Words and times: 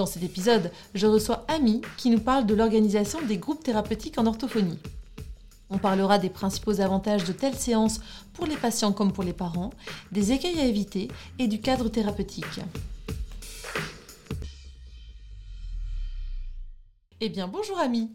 Dans 0.00 0.06
cet 0.06 0.22
épisode, 0.22 0.72
je 0.94 1.06
reçois 1.06 1.44
Ami 1.46 1.82
qui 1.98 2.08
nous 2.08 2.20
parle 2.20 2.46
de 2.46 2.54
l'organisation 2.54 3.20
des 3.20 3.36
groupes 3.36 3.62
thérapeutiques 3.62 4.16
en 4.16 4.24
orthophonie. 4.24 4.78
On 5.68 5.76
parlera 5.76 6.18
des 6.18 6.30
principaux 6.30 6.80
avantages 6.80 7.24
de 7.24 7.34
telles 7.34 7.58
séances 7.58 8.00
pour 8.32 8.46
les 8.46 8.56
patients 8.56 8.94
comme 8.94 9.12
pour 9.12 9.24
les 9.24 9.34
parents, 9.34 9.68
des 10.10 10.32
écueils 10.32 10.58
à 10.58 10.64
éviter 10.64 11.08
et 11.38 11.48
du 11.48 11.60
cadre 11.60 11.90
thérapeutique. 11.90 12.60
Eh 17.20 17.28
bien, 17.28 17.46
bonjour 17.46 17.78
Ami 17.78 18.10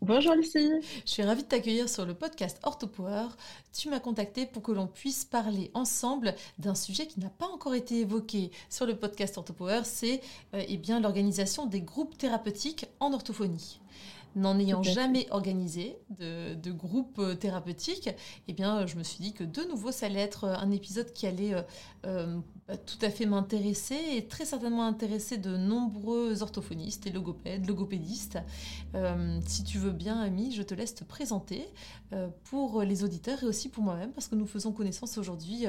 Bonjour 0.00 0.34
Lucie. 0.34 0.70
Je 1.04 1.10
suis 1.10 1.22
ravie 1.22 1.42
de 1.42 1.48
t'accueillir 1.48 1.88
sur 1.88 2.04
le 2.04 2.14
podcast 2.14 2.58
OrthoPower. 2.62 3.28
Tu 3.72 3.88
m'as 3.88 4.00
contacté 4.00 4.46
pour 4.46 4.62
que 4.62 4.72
l'on 4.72 4.86
puisse 4.86 5.24
parler 5.24 5.70
ensemble 5.74 6.34
d'un 6.58 6.74
sujet 6.74 7.06
qui 7.06 7.20
n'a 7.20 7.30
pas 7.30 7.46
encore 7.46 7.74
été 7.74 8.00
évoqué 8.00 8.50
sur 8.70 8.86
le 8.86 8.96
podcast 8.96 9.38
OrthoPower, 9.38 9.82
c'est 9.84 10.20
euh, 10.54 10.64
eh 10.66 10.76
bien 10.76 11.00
l'organisation 11.00 11.66
des 11.66 11.80
groupes 11.80 12.16
thérapeutiques 12.18 12.86
en 13.00 13.12
orthophonie 13.12 13.80
n'en 14.36 14.58
ayant 14.58 14.82
jamais 14.82 15.26
organisé 15.30 15.96
de, 16.18 16.54
de, 16.54 16.72
groupe 16.72 17.18
euh, 17.18 17.34
thérapeutique, 17.34 18.10
eh 18.46 18.52
bien, 18.52 18.86
je 18.86 18.96
me 18.96 19.02
suis 19.02 19.18
dit 19.22 19.32
que 19.32 19.44
de 19.44 19.62
nouveau, 19.68 19.92
ça 19.92 20.06
allait 20.06 20.20
être 20.20 20.44
un 20.44 20.70
épisode 20.70 21.12
qui 21.12 21.26
allait 21.26 21.54
euh, 21.54 21.62
euh, 22.06 22.38
bah, 22.68 22.76
tout 22.76 22.98
à 23.02 23.10
fait 23.10 23.26
m'intéresser 23.26 23.96
et 24.16 24.26
très 24.26 24.44
certainement 24.44 24.84
intéresser 24.86 25.38
de 25.38 25.56
nombreux 25.56 26.42
orthophonistes 26.42 27.06
et 27.06 27.10
logopèdes, 27.10 27.66
logopédistes. 27.66 28.38
si 29.46 29.64
tu 29.64 29.78
veux 29.78 29.92
bien, 29.92 30.20
Ami, 30.20 30.52
je 30.52 30.62
te 30.62 30.74
laisse 30.74 30.94
te 30.94 31.04
présenter 31.04 31.68
pour 32.44 32.82
les 32.82 33.04
auditeurs 33.04 33.42
et 33.42 33.46
aussi 33.46 33.68
pour 33.68 33.82
moi-même, 33.82 34.12
parce 34.12 34.28
que 34.28 34.34
nous 34.34 34.46
faisons 34.46 34.72
connaissance 34.72 35.18
aujourd'hui, 35.18 35.66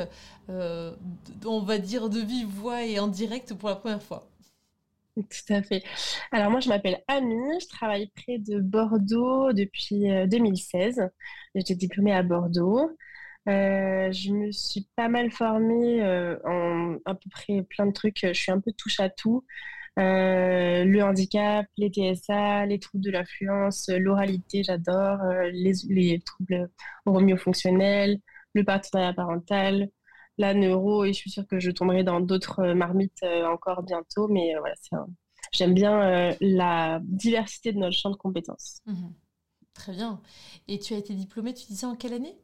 on 0.48 1.62
va 1.62 1.78
dire, 1.78 2.10
de 2.10 2.20
vive 2.20 2.48
voix 2.48 2.84
et 2.84 3.00
en 3.00 3.08
direct 3.08 3.54
pour 3.54 3.70
la 3.70 3.76
première 3.76 4.04
fois. 4.04 4.30
Tout 5.30 5.54
à 5.54 5.62
fait. 5.64 5.84
Alors 6.32 6.50
moi, 6.50 6.60
je 6.60 6.70
m'appelle 6.70 7.02
Annie, 7.08 7.60
je 7.60 7.68
travaille 7.68 8.12
près 8.16 8.38
de 8.38 8.60
Bordeaux 8.60 9.52
depuis 9.54 10.06
2016. 10.28 11.00
Euh, 11.00 11.08
J'étais 11.56 11.76
diplômée 11.76 12.14
à 12.14 12.24
Bordeaux. 12.24 12.92
Euh, 13.48 14.12
je 14.12 14.32
me 14.32 14.52
suis 14.52 14.88
pas 14.96 15.10
mal 15.10 15.32
formée 15.32 16.04
euh, 16.04 16.38
en 16.46 16.98
à 17.06 17.16
peu 17.16 17.30
près 17.32 17.64
plein 17.64 17.88
de 17.88 17.92
trucs. 17.92 18.20
Je 18.24 18.34
suis 18.34 18.52
un 18.52 18.60
peu 18.60 18.72
touche 18.72 19.00
à 19.00 19.10
tout. 19.10 19.46
le 19.98 21.02
handicap, 21.02 21.66
les 21.78 21.90
TSA, 21.90 22.66
les 22.66 22.80
troubles 22.80 23.04
de 23.04 23.12
l'affluence, 23.12 23.90
l'oralité, 23.90 24.64
j'adore, 24.64 25.20
les, 25.52 25.74
les, 25.90 26.20
troubles 26.22 26.70
hormonio-fonctionnels, 27.06 28.20
le 28.54 28.64
partenariat 28.64 29.14
parental, 29.14 29.90
la 30.40 30.54
neuro 30.54 31.04
et 31.04 31.14
je 31.14 31.18
suis 31.18 31.30
sûre 31.30 31.46
que 31.46 31.60
je 31.60 31.70
tomberai 31.70 32.04
dans 32.04 32.22
d'autres 32.22 32.62
euh, 32.62 32.74
marmites 32.74 33.22
euh, 33.24 33.46
encore 33.46 33.84
bientôt. 33.84 34.28
Mais 34.30 34.56
euh, 34.56 34.60
voilà, 34.60 34.76
j'aime 35.52 35.74
bien 35.74 36.36
la 36.40 37.00
diversité 37.04 37.74
de 37.74 37.78
notre 37.78 37.96
champ 37.96 38.10
de 38.10 38.16
compétences. 38.16 38.80
Mhm. 38.88 39.14
Très 39.74 39.92
bien. 39.92 40.22
Et 40.68 40.80
tu 40.80 40.94
as 40.94 40.98
été 40.98 41.14
diplômée, 41.14 41.54
tu 41.54 41.68
disais 41.68 41.86
en 41.86 41.96
quelle 41.96 42.14
année? 42.14 42.38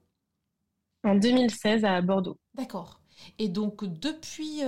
En 1.04 1.16
2016 1.16 1.86
à 1.86 2.02
Bordeaux. 2.02 2.38
D'accord. 2.54 3.00
Et 3.40 3.48
donc, 3.48 3.86
depuis 3.86 4.62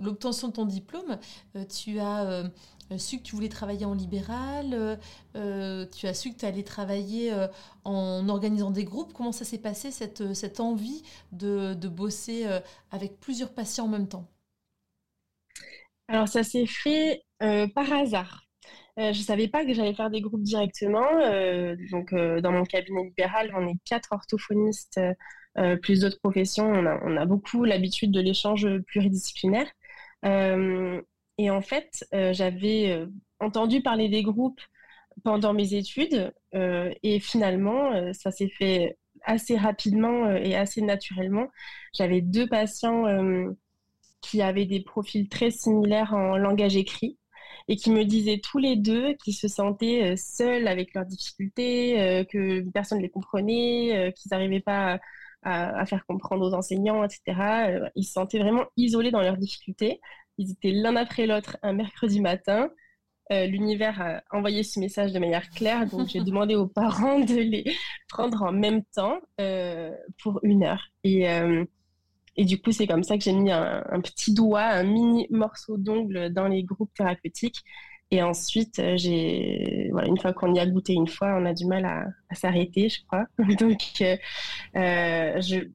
l'obtention 0.00 0.48
de 0.48 0.52
ton 0.52 0.66
diplôme, 0.66 1.18
tu 1.68 2.00
as 2.00 2.50
su 2.98 3.18
que 3.18 3.22
tu 3.22 3.34
voulais 3.34 3.48
travailler 3.48 3.84
en 3.84 3.94
libéral, 3.94 4.72
euh, 4.72 4.96
euh, 5.36 5.86
tu 5.96 6.06
as 6.06 6.14
su 6.14 6.32
que 6.32 6.38
tu 6.38 6.46
allais 6.46 6.62
travailler 6.62 7.32
en 7.84 8.28
organisant 8.28 8.70
des 8.70 8.84
groupes. 8.84 9.12
Comment 9.12 9.32
ça 9.32 9.44
s'est 9.44 9.58
passé, 9.58 9.90
cette, 9.90 10.34
cette 10.34 10.60
envie 10.60 11.02
de, 11.32 11.74
de 11.74 11.88
bosser 11.88 12.46
avec 12.90 13.18
plusieurs 13.20 13.52
patients 13.52 13.84
en 13.86 13.88
même 13.88 14.08
temps? 14.08 14.26
Alors, 16.08 16.28
ça 16.28 16.42
s'est 16.44 16.66
fait 16.66 17.22
par 17.40 17.92
hasard. 17.92 18.42
je 18.96 19.08
ne 19.08 19.12
savais 19.14 19.48
pas 19.48 19.64
que 19.64 19.74
j'allais 19.74 19.94
faire 19.94 20.10
des 20.10 20.20
groupes 20.20 20.42
directement. 20.42 21.06
donc, 21.90 22.14
dans 22.14 22.52
mon 22.52 22.64
cabinet 22.64 23.04
libéral, 23.04 23.52
on 23.56 23.66
est 23.68 23.78
quatre 23.84 24.12
orthophonistes, 24.12 25.00
plus 25.82 26.00
d'autres 26.00 26.18
professions. 26.20 26.66
On 26.66 26.86
a, 26.86 27.00
on 27.04 27.16
a 27.16 27.26
beaucoup 27.26 27.64
l'habitude 27.64 28.12
de 28.12 28.20
l'échange 28.20 28.66
pluridisciplinaire. 28.88 29.68
Et 31.38 31.50
en 31.50 31.60
fait, 31.60 32.06
euh, 32.14 32.32
j'avais 32.32 32.90
euh, 32.92 33.06
entendu 33.40 33.82
parler 33.82 34.08
des 34.08 34.22
groupes 34.22 34.60
pendant 35.24 35.52
mes 35.52 35.74
études 35.74 36.32
euh, 36.54 36.92
et 37.02 37.20
finalement, 37.20 38.12
ça 38.12 38.30
s'est 38.30 38.48
fait 38.48 38.98
assez 39.22 39.56
rapidement 39.56 40.30
et 40.32 40.54
assez 40.56 40.82
naturellement. 40.82 41.48
J'avais 41.94 42.20
deux 42.20 42.46
patients 42.48 43.04
qui 44.20 44.42
avaient 44.42 44.66
des 44.66 44.80
profils 44.80 45.28
très 45.28 45.50
similaires 45.50 46.12
en 46.14 46.36
langage 46.36 46.76
écrit 46.76 47.18
et 47.68 47.76
qui 47.76 47.90
me 47.90 48.04
disaient 48.04 48.40
tous 48.40 48.58
les 48.58 48.76
deux 48.76 49.14
qu'ils 49.14 49.34
se 49.34 49.48
sentaient 49.48 50.16
seuls 50.16 50.68
avec 50.68 50.94
leurs 50.94 51.06
difficultés, 51.06 52.26
que 52.30 52.68
personne 52.70 52.98
ne 52.98 53.02
les 53.02 53.10
comprenait, 53.10 54.12
qu'ils 54.16 54.30
n'arrivaient 54.30 54.60
pas 54.60 55.00
à, 55.42 55.80
à, 55.80 55.86
faire 55.86 56.04
comprendre 56.06 56.46
aux 56.46 56.54
enseignants, 56.54 57.04
etc. 57.04 57.90
Ils 57.94 58.04
se 58.04 58.12
sentaient 58.12 58.38
vraiment 58.38 58.66
isolés 58.76 59.10
dans 59.10 59.22
leurs 59.22 59.38
difficultés. 59.38 60.00
Ils 60.38 60.50
étaient 60.52 60.72
l'un 60.72 60.96
après 60.96 61.26
l'autre 61.26 61.56
un 61.62 61.72
mercredi 61.72 62.20
matin. 62.20 62.70
Euh, 63.32 63.46
l'univers 63.46 64.00
a 64.00 64.22
envoyé 64.30 64.62
ce 64.62 64.78
message 64.78 65.12
de 65.12 65.18
manière 65.18 65.50
claire, 65.50 65.86
donc 65.86 66.08
j'ai 66.08 66.20
demandé 66.24 66.54
aux 66.54 66.68
parents 66.68 67.18
de 67.18 67.34
les 67.34 67.64
prendre 68.08 68.42
en 68.42 68.52
même 68.52 68.84
temps 68.94 69.18
euh, 69.40 69.90
pour 70.22 70.38
une 70.44 70.62
heure. 70.62 70.90
Et, 71.02 71.28
euh, 71.28 71.64
et 72.36 72.44
du 72.44 72.60
coup, 72.60 72.70
c'est 72.70 72.86
comme 72.86 73.02
ça 73.02 73.18
que 73.18 73.24
j'ai 73.24 73.32
mis 73.32 73.50
un, 73.50 74.00
petit 74.00 74.32
doigt, 74.32 74.62
un 74.62 74.84
mini 74.84 75.26
morceau 75.30 75.76
d'ongle 75.76 76.32
dans 76.32 76.46
les 76.46 76.62
groupes 76.62 76.92
thérapeutiques. 76.94 77.62
Et 78.12 78.22
ensuite, 78.22 78.80
j'ai, 78.96 79.88
voilà, 79.90 80.06
une 80.06 80.18
fois 80.18 80.32
qu'on 80.32 80.54
y 80.54 80.60
a 80.60 80.66
goûté 80.66 80.92
une 80.92 81.08
fois, 81.08 81.36
on 81.40 81.44
a 81.44 81.54
du 81.54 81.66
mal 81.66 81.84
à, 81.84 82.04
à 82.28 82.34
s'arrêter, 82.36 82.88
je 82.88 83.00
crois. 83.06 83.24
donc, 83.58 83.80
je, 84.74 85.66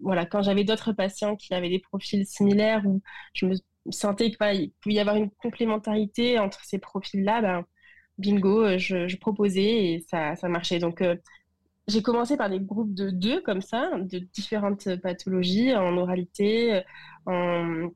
voilà, 0.00 0.26
quand 0.26 0.42
j'avais 0.42 0.64
d'autres 0.64 0.92
patients 0.92 1.36
qui 1.36 1.54
avaient 1.54 1.70
des 1.70 1.78
profils 1.78 2.26
similaires 2.26 2.82
où 2.84 3.00
je 3.32 3.46
me 3.46 3.54
sentais 3.90 4.30
qu'il 4.30 4.72
pouvait 4.80 4.94
y 4.94 5.00
avoir 5.00 5.16
une 5.16 5.30
complémentarité 5.30 6.38
entre 6.38 6.64
ces 6.64 6.78
profils-là, 6.78 7.42
ben, 7.42 7.64
bingo, 8.18 8.62
euh, 8.62 8.78
je, 8.78 9.16
proposais 9.16 9.62
et 9.62 10.06
ça, 10.08 10.36
ça 10.36 10.48
marchait. 10.48 10.78
Donc, 10.78 11.02
euh, 11.02 11.16
j'ai 11.88 12.02
commencé 12.02 12.36
par 12.36 12.50
des 12.50 12.60
groupes 12.60 12.94
de 12.94 13.10
deux, 13.10 13.40
comme 13.42 13.62
ça, 13.62 13.90
de 13.98 14.18
différentes 14.18 14.96
pathologies, 14.96 15.74
en 15.74 15.96
oralité, 15.96 16.82
en, 17.26 17.90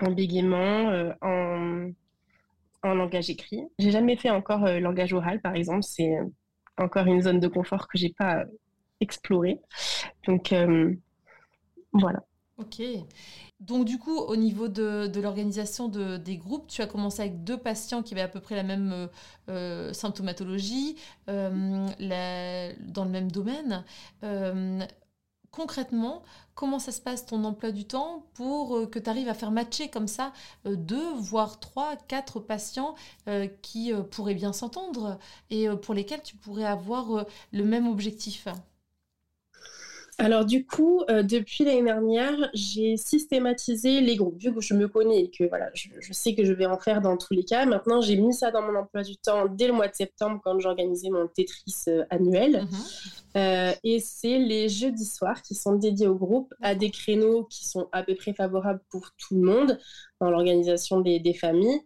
en 0.00 0.10
bégaiement, 0.12 0.90
euh, 0.90 1.12
en, 1.22 2.94
langage 2.94 3.30
écrit. 3.30 3.62
J'ai 3.80 3.90
jamais 3.90 4.16
fait 4.16 4.30
encore 4.30 4.64
langage 4.78 5.12
oral, 5.12 5.40
par 5.40 5.56
exemple. 5.56 5.82
C'est 5.82 6.14
encore 6.78 7.06
une 7.08 7.20
zone 7.20 7.40
de 7.40 7.48
confort 7.48 7.88
que 7.88 7.98
j'ai 7.98 8.14
pas 8.16 8.44
explorée. 9.00 9.58
Donc, 10.28 10.54
voilà. 11.92 12.22
Ok. 12.58 12.80
Donc 13.60 13.86
du 13.86 13.98
coup, 13.98 14.18
au 14.18 14.36
niveau 14.36 14.68
de, 14.68 15.10
l'organisation 15.18 15.88
des 15.88 16.36
groupes, 16.36 16.66
tu 16.68 16.82
as 16.82 16.86
commencé 16.86 17.22
avec 17.22 17.42
deux 17.42 17.56
patients 17.56 18.02
qui 18.02 18.12
avaient 18.12 18.22
à 18.22 18.28
peu 18.28 18.40
près 18.40 18.54
la 18.54 18.62
même 18.62 18.92
euh, 18.92 19.06
euh, 19.48 19.92
symptomatologie, 19.94 20.96
euh, 21.30 21.88
dans 22.80 23.04
le 23.04 23.10
même 23.10 23.30
domaine. 23.30 23.84
concrètement, 25.50 26.22
comment 26.54 26.78
ça 26.78 26.92
se 26.92 27.00
passe 27.00 27.24
ton 27.24 27.42
emploi 27.44 27.70
du 27.70 27.86
temps 27.86 28.26
pour 28.34 28.90
que 28.90 28.98
tu 28.98 29.08
arrives 29.08 29.28
à 29.28 29.34
faire 29.34 29.50
matcher 29.50 29.88
comme 29.88 30.08
ça 30.08 30.32
deux, 30.66 31.14
voire 31.14 31.58
trois, 31.58 31.96
quatre 31.96 32.40
patients 32.40 32.94
qui 33.62 33.92
pourraient 34.10 34.34
bien 34.34 34.52
s'entendre 34.52 35.18
et 35.48 35.66
pour 35.82 35.94
lesquels 35.94 36.22
tu 36.22 36.36
pourrais 36.36 36.66
avoir 36.66 37.24
le 37.52 37.64
même 37.64 37.88
objectif? 37.88 38.48
Alors 40.18 40.46
du 40.46 40.64
coup, 40.64 41.02
euh, 41.10 41.22
depuis 41.22 41.64
l'année 41.64 41.82
dernière, 41.82 42.48
j'ai 42.54 42.96
systématisé 42.96 44.00
les 44.00 44.16
groupes. 44.16 44.40
Vu 44.40 44.54
que 44.54 44.62
je 44.62 44.72
me 44.72 44.88
connais 44.88 45.24
et 45.24 45.30
que 45.30 45.44
voilà, 45.44 45.70
je, 45.74 45.88
sais 46.12 46.34
que 46.34 46.42
je 46.42 46.54
vais 46.54 46.64
en 46.64 46.78
faire 46.78 47.02
dans 47.02 47.18
tous 47.18 47.34
les 47.34 47.44
cas, 47.44 47.66
maintenant 47.66 48.00
j'ai 48.00 48.16
mis 48.16 48.32
ça 48.32 48.50
dans 48.50 48.62
mon 48.62 48.78
emploi 48.78 49.02
du 49.02 49.18
temps 49.18 49.46
dès 49.46 49.66
le 49.66 49.74
mois 49.74 49.88
de 49.88 49.94
septembre 49.94 50.40
quand 50.42 50.58
j'organisais 50.58 51.10
mon 51.10 51.28
Tetris 51.28 51.84
euh, 51.88 52.04
annuel. 52.08 52.64
Mhm. 52.64 53.74
et 53.84 54.00
c'est 54.00 54.38
les 54.38 54.70
jeudis 54.70 55.04
soirs 55.04 55.42
qui 55.42 55.54
sont 55.54 55.74
dédiés 55.74 56.06
au 56.06 56.14
groupe 56.14 56.54
à 56.62 56.74
des 56.74 56.90
créneaux 56.90 57.44
qui 57.44 57.68
sont 57.68 57.88
à 57.92 58.02
peu 58.02 58.14
près 58.14 58.32
favorables 58.32 58.80
pour 58.88 59.10
tout 59.18 59.34
le 59.34 59.42
monde 59.42 59.78
dans 60.20 60.30
l'organisation 60.30 61.00
des, 61.00 61.20
des, 61.20 61.34
familles. 61.34 61.82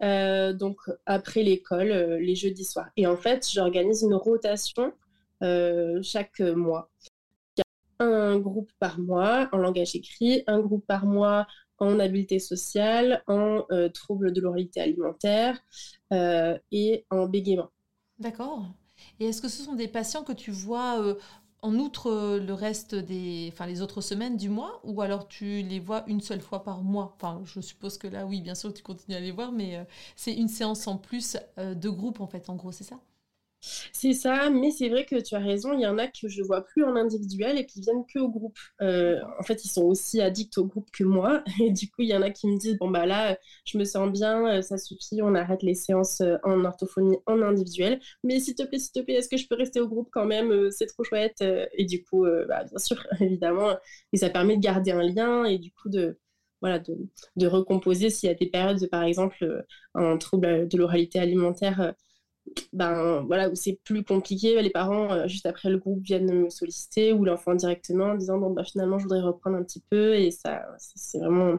donc 0.00 0.76
après 1.06 1.42
l'école, 1.42 2.18
les 2.20 2.36
jeudis 2.36 2.64
soirs. 2.64 2.90
Et 2.96 3.08
en 3.08 3.16
fait, 3.16 3.48
j'organise 3.52 4.02
une 4.02 4.14
rotation 4.14 4.92
chaque 6.02 6.38
mois 6.38 6.88
un 8.02 8.38
groupe 8.38 8.70
par 8.78 8.98
mois 8.98 9.48
en 9.52 9.58
langage 9.58 9.94
écrit, 9.96 10.42
un 10.46 10.60
groupe 10.60 10.86
par 10.86 11.06
mois 11.06 11.46
en 11.78 11.98
habileté 11.98 12.38
sociale, 12.38 13.22
en 13.26 13.64
euh, 13.72 13.88
troubles 13.88 14.32
de 14.32 14.40
l'oralité 14.40 14.80
alimentaire 14.80 15.58
euh, 16.12 16.56
et 16.70 17.06
en 17.10 17.26
bégaiement. 17.26 17.70
D'accord. 18.18 18.66
Et 19.20 19.26
est-ce 19.26 19.42
que 19.42 19.48
ce 19.48 19.62
sont 19.62 19.74
des 19.74 19.88
patients 19.88 20.22
que 20.22 20.32
tu 20.32 20.50
vois 20.52 21.00
euh, 21.02 21.14
en 21.60 21.74
outre 21.76 22.38
le 22.38 22.52
reste 22.54 22.94
des, 22.94 23.48
enfin 23.52 23.66
les 23.66 23.82
autres 23.82 24.00
semaines 24.00 24.36
du 24.36 24.48
mois, 24.48 24.80
ou 24.84 25.00
alors 25.00 25.28
tu 25.28 25.62
les 25.62 25.80
vois 25.80 26.04
une 26.06 26.20
seule 26.20 26.40
fois 26.40 26.62
par 26.62 26.82
mois? 26.82 27.14
Enfin, 27.16 27.40
je 27.44 27.60
suppose 27.60 27.98
que 27.98 28.06
là, 28.08 28.26
oui, 28.26 28.40
bien 28.40 28.54
sûr, 28.54 28.72
tu 28.72 28.82
continues 28.82 29.16
à 29.16 29.20
les 29.20 29.32
voir, 29.32 29.52
mais 29.52 29.84
c'est 30.16 30.34
une 30.34 30.48
séance 30.48 30.86
en 30.86 30.98
plus 30.98 31.36
de 31.56 31.88
groupe 31.88 32.20
en 32.20 32.26
fait, 32.26 32.48
en 32.50 32.56
gros, 32.56 32.72
c'est 32.72 32.84
ça? 32.84 33.00
C'est 33.92 34.12
ça, 34.12 34.50
mais 34.50 34.72
c'est 34.72 34.88
vrai 34.88 35.04
que 35.06 35.20
tu 35.20 35.34
as 35.36 35.38
raison, 35.38 35.72
il 35.72 35.80
y 35.80 35.86
en 35.86 35.96
a 35.98 36.08
que 36.08 36.26
je 36.28 36.42
vois 36.42 36.64
plus 36.64 36.82
en 36.84 36.96
individuel 36.96 37.58
et 37.58 37.64
qui 37.66 37.80
viennent 37.80 38.04
que 38.12 38.18
au 38.18 38.28
groupe. 38.28 38.58
Euh, 38.80 39.20
en 39.38 39.42
fait, 39.44 39.64
ils 39.64 39.68
sont 39.68 39.84
aussi 39.84 40.20
addicts 40.20 40.58
au 40.58 40.64
groupe 40.66 40.90
que 40.90 41.04
moi. 41.04 41.44
Et 41.60 41.70
du 41.70 41.88
coup, 41.88 42.02
il 42.02 42.08
y 42.08 42.16
en 42.16 42.22
a 42.22 42.30
qui 42.30 42.48
me 42.48 42.58
disent, 42.58 42.76
bon, 42.78 42.90
bah 42.90 43.06
là, 43.06 43.38
je 43.64 43.78
me 43.78 43.84
sens 43.84 44.10
bien, 44.10 44.58
euh, 44.58 44.62
ça 44.62 44.78
suffit, 44.78 45.22
on 45.22 45.34
arrête 45.36 45.62
les 45.62 45.74
séances 45.74 46.20
euh, 46.22 46.38
en 46.42 46.64
orthophonie 46.64 47.18
en 47.26 47.40
individuel. 47.40 48.00
Mais 48.24 48.40
s'il 48.40 48.56
te 48.56 48.64
plaît, 48.64 48.78
s'il 48.80 48.92
te 48.92 49.00
plaît, 49.00 49.14
est-ce 49.14 49.28
que 49.28 49.36
je 49.36 49.46
peux 49.46 49.54
rester 49.56 49.80
au 49.80 49.88
groupe 49.88 50.08
quand 50.12 50.26
même 50.26 50.70
C'est 50.72 50.86
trop 50.86 51.04
chouette. 51.04 51.42
Et 51.74 51.84
du 51.84 52.02
coup, 52.02 52.26
bah, 52.48 52.64
bien 52.64 52.78
sûr, 52.78 53.06
évidemment, 53.20 53.76
et 54.12 54.16
ça 54.16 54.28
permet 54.30 54.56
de 54.56 54.62
garder 54.62 54.90
un 54.90 55.02
lien 55.02 55.44
et 55.44 55.58
du 55.58 55.70
coup 55.72 55.88
de, 55.88 56.18
voilà, 56.60 56.82
recomposer 57.40 58.10
s'il 58.10 58.28
y 58.28 58.32
a 58.32 58.34
des 58.34 58.46
périodes, 58.46 58.88
par 58.90 59.04
exemple, 59.04 59.64
un 59.94 60.16
trouble 60.18 60.68
de 60.68 60.76
l'oralité 60.78 61.18
alimentaire 61.20 61.94
ben 62.72 63.22
voilà 63.26 63.48
où 63.48 63.54
c'est 63.54 63.78
plus 63.84 64.04
compliqué 64.04 64.60
les 64.60 64.70
parents 64.70 65.12
euh, 65.12 65.26
juste 65.28 65.46
après 65.46 65.70
le 65.70 65.78
groupe 65.78 66.02
viennent 66.02 66.44
me 66.44 66.50
solliciter 66.50 67.12
ou 67.12 67.24
l'enfant 67.24 67.54
directement 67.54 68.06
en 68.06 68.14
disant 68.14 68.38
bah 68.50 68.64
finalement 68.64 68.98
je 68.98 69.04
voudrais 69.04 69.20
reprendre 69.20 69.56
un 69.56 69.62
petit 69.62 69.82
peu 69.90 70.14
et 70.14 70.30
ça 70.30 70.66
c'est 70.78 71.18
vraiment 71.18 71.58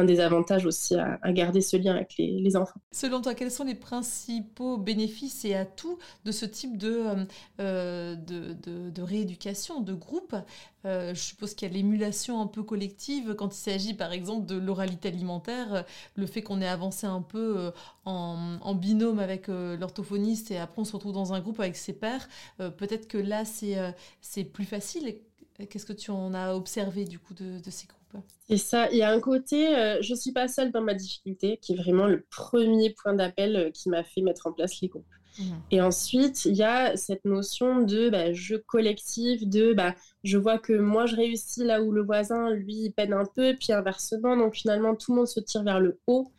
un 0.00 0.04
des 0.04 0.20
avantages 0.20 0.66
aussi 0.66 0.96
à, 0.96 1.18
garder 1.32 1.60
ce 1.60 1.76
lien 1.76 1.94
avec 1.94 2.16
les, 2.18 2.56
enfants. 2.56 2.80
Selon 2.90 3.20
toi, 3.20 3.34
quels 3.34 3.50
sont 3.50 3.64
les 3.64 3.74
principaux 3.74 4.76
bénéfices 4.76 5.44
et 5.44 5.54
atouts 5.54 5.98
de 6.24 6.32
ce 6.32 6.46
type 6.46 6.76
de, 6.76 7.04
euh, 7.60 8.16
de, 8.16 9.02
rééducation, 9.02 9.80
de 9.80 9.94
groupe? 9.94 10.34
Euh, 10.86 11.14
Je 11.14 11.20
suppose 11.20 11.54
qu'il 11.54 11.68
y 11.68 11.70
a 11.70 11.74
l'émulation 11.74 12.40
un 12.40 12.46
peu 12.46 12.62
collective 12.62 13.34
quand 13.34 13.54
il 13.54 13.58
s'agit 13.58 13.94
par 13.94 14.12
exemple 14.12 14.46
de 14.46 14.56
l'oralité 14.56 15.08
alimentaire, 15.08 15.84
le 16.14 16.26
fait 16.26 16.42
qu'on 16.42 16.60
ait 16.60 16.68
avancé 16.68 17.06
un 17.06 17.22
peu 17.22 17.58
euh, 17.58 17.70
en, 18.04 18.74
binôme 18.74 19.18
avec 19.18 19.48
l'orthophoniste 19.48 20.50
et 20.50 20.58
après 20.58 20.80
on 20.80 20.84
se 20.84 20.92
retrouve 20.92 21.12
dans 21.12 21.34
un 21.34 21.40
groupe 21.40 21.60
avec 21.60 21.76
ses 21.76 21.92
pairs. 21.92 22.28
Peut-être 22.56 23.08
que 23.08 23.18
là 23.18 23.44
c'est 23.44 24.44
plus 24.44 24.64
facile. 24.64 25.16
Qu'est-ce 25.68 25.84
que 25.84 25.92
tu 25.92 26.10
en 26.10 26.32
as 26.32 26.54
observé 26.54 27.04
du 27.04 27.18
coup 27.18 27.34
de 27.34 27.60
ces 27.70 27.86
groupes? 27.86 27.99
C'est 28.48 28.56
ça, 28.56 28.90
il 28.90 28.98
y 28.98 29.02
a 29.02 29.10
un 29.10 29.20
côté, 29.20 29.76
euh, 29.76 29.98
je 30.02 30.12
ne 30.12 30.18
suis 30.18 30.32
pas 30.32 30.48
seule 30.48 30.72
dans 30.72 30.82
ma 30.82 30.94
difficulté, 30.94 31.58
qui 31.62 31.74
est 31.74 31.76
vraiment 31.76 32.06
le 32.06 32.24
premier 32.30 32.90
point 32.90 33.14
d'appel 33.14 33.56
euh, 33.56 33.70
qui 33.70 33.88
m'a 33.88 34.02
fait 34.02 34.22
mettre 34.22 34.46
en 34.46 34.52
place 34.52 34.80
les 34.80 34.88
groupes. 34.88 35.06
Mmh. 35.38 35.42
Et 35.70 35.80
ensuite, 35.80 36.44
il 36.44 36.56
y 36.56 36.64
a 36.64 36.96
cette 36.96 37.24
notion 37.24 37.82
de 37.82 38.10
bah, 38.10 38.32
jeu 38.32 38.58
collectif, 38.66 39.46
de 39.46 39.72
bah, 39.72 39.94
je 40.24 40.36
vois 40.36 40.58
que 40.58 40.72
moi 40.72 41.06
je 41.06 41.14
réussis 41.14 41.64
là 41.64 41.80
où 41.82 41.92
le 41.92 42.02
voisin, 42.02 42.50
lui, 42.50 42.90
peine 42.90 43.12
un 43.12 43.24
peu, 43.24 43.54
puis 43.58 43.72
inversement, 43.72 44.36
donc 44.36 44.56
finalement 44.56 44.96
tout 44.96 45.12
le 45.12 45.18
monde 45.18 45.28
se 45.28 45.40
tire 45.40 45.62
vers 45.62 45.78
le 45.78 46.00
haut. 46.08 46.32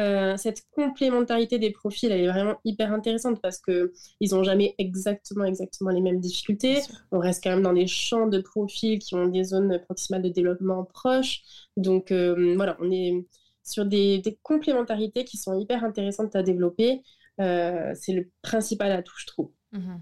Euh, 0.00 0.36
cette 0.36 0.62
complémentarité 0.72 1.58
des 1.58 1.70
profils, 1.70 2.10
elle 2.10 2.22
est 2.22 2.28
vraiment 2.28 2.56
hyper 2.64 2.92
intéressante 2.92 3.40
parce 3.40 3.58
que 3.58 3.92
ils 4.20 4.30
n'ont 4.30 4.42
jamais 4.42 4.74
exactement, 4.78 5.44
exactement 5.44 5.90
les 5.90 6.00
mêmes 6.00 6.20
difficultés. 6.20 6.80
On 7.12 7.20
reste 7.20 7.44
quand 7.44 7.50
même 7.50 7.62
dans 7.62 7.72
des 7.72 7.86
champs 7.86 8.26
de 8.26 8.40
profils 8.40 8.98
qui 8.98 9.14
ont 9.14 9.26
des 9.26 9.44
zones 9.44 9.78
proximales 9.84 10.22
de 10.22 10.30
développement 10.30 10.84
proches. 10.84 11.42
Donc 11.76 12.10
euh, 12.10 12.54
voilà, 12.56 12.76
on 12.80 12.90
est 12.90 13.24
sur 13.62 13.86
des, 13.86 14.22
complémentarités 14.42 15.24
qui 15.24 15.36
sont 15.36 15.58
hyper 15.58 15.84
intéressantes 15.84 16.34
à 16.34 16.42
développer. 16.42 17.02
Euh, 17.40 17.92
c'est 17.94 18.12
le 18.12 18.30
principal 18.42 18.90
atout, 18.90 19.14
je 19.16 19.26
trouve. 19.26 19.50
Mhm. 19.72 20.00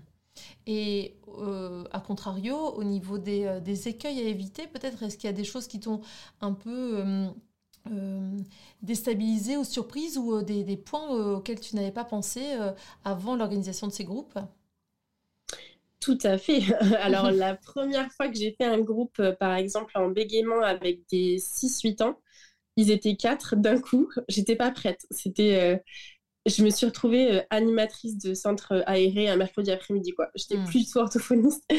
Et 0.66 1.16
à 1.92 2.00
contrario, 2.00 2.56
au 2.56 2.84
niveau 2.84 3.18
des, 3.18 3.60
des 3.62 3.88
écueils 3.88 4.20
à 4.20 4.24
éviter, 4.24 4.66
peut-être 4.66 5.02
est-ce 5.02 5.16
qu'il 5.18 5.28
y 5.28 5.32
a 5.32 5.36
des 5.36 5.44
choses 5.44 5.66
qui 5.66 5.80
t'ont 5.80 6.00
un 6.40 6.52
peu 6.52 7.30
euh, 7.90 8.38
déstabilisé 8.82 9.56
ou 9.56 9.64
surprise 9.64 10.17
ou 10.17 10.37
euh, 10.37 10.43
des, 10.43 10.76
points 10.76 11.17
euh, 11.17 11.37
auxquels 11.37 11.58
tu 11.58 11.75
n'avais 11.75 11.90
pas 11.90 12.05
pensé 12.05 12.40
avant 13.05 13.34
l'organisation 13.34 13.87
de 13.87 13.93
ces 13.93 14.05
groupes 14.05 14.38
tout 16.00 16.19
à 16.25 16.37
fait. 16.37 16.62
Alors, 17.00 17.31
la 17.31 17.55
première 17.55 18.11
fois 18.11 18.26
que 18.26 18.34
j'ai 18.34 18.56
fait 18.58 18.64
un 18.64 18.81
groupe, 18.81 19.23
par 19.38 19.55
exemple, 19.55 19.96
en 19.96 20.08
bégaiement 20.08 20.61
avec 20.61 21.08
des 21.08 21.38
6-8 21.38 22.02
ans, 22.02 22.19
ils 22.76 22.90
étaient 22.90 23.14
quatre 23.14 23.55
d'un 23.55 23.81
coup. 23.81 24.11
J'étais 24.28 24.56
pas 24.56 24.73
prête. 24.73 25.06
C'était, 25.12 25.81
je 26.46 26.64
me 26.64 26.70
suis 26.70 26.86
retrouvée 26.86 27.36
euh, 27.36 27.42
animatrice 27.50 28.18
de 28.18 28.34
centre 28.34 28.82
aéré 28.86 29.28
un 29.28 29.36
mercredi 29.36 29.70
après-midi. 29.70 30.12
quoi. 30.12 30.28
J'étais 30.34 30.56
mm. 30.56 30.64
plus 30.64 30.84
du 30.84 30.90
tout 30.90 30.98
orthophoniste. 30.98 31.64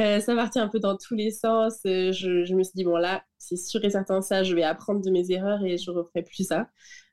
Euh, 0.00 0.20
ça 0.20 0.34
partait 0.34 0.58
un 0.58 0.68
peu 0.68 0.80
dans 0.80 0.96
tous 0.96 1.14
les 1.14 1.30
sens. 1.30 1.80
Euh, 1.86 2.12
je, 2.12 2.54
me 2.54 2.62
suis 2.62 2.72
dit, 2.74 2.82
bon 2.82 2.96
là, 2.96 3.22
c'est 3.38 3.56
sûr 3.56 3.84
et 3.84 3.90
certain 3.90 4.22
ça, 4.22 4.42
je 4.42 4.54
vais 4.54 4.62
apprendre 4.62 5.02
de 5.02 5.10
mes 5.10 5.30
erreurs 5.30 5.62
et 5.64 5.76
je 5.76 5.90
ne 5.90 5.96
referai 5.96 6.22
plus 6.22 6.46
ça. 6.46 6.68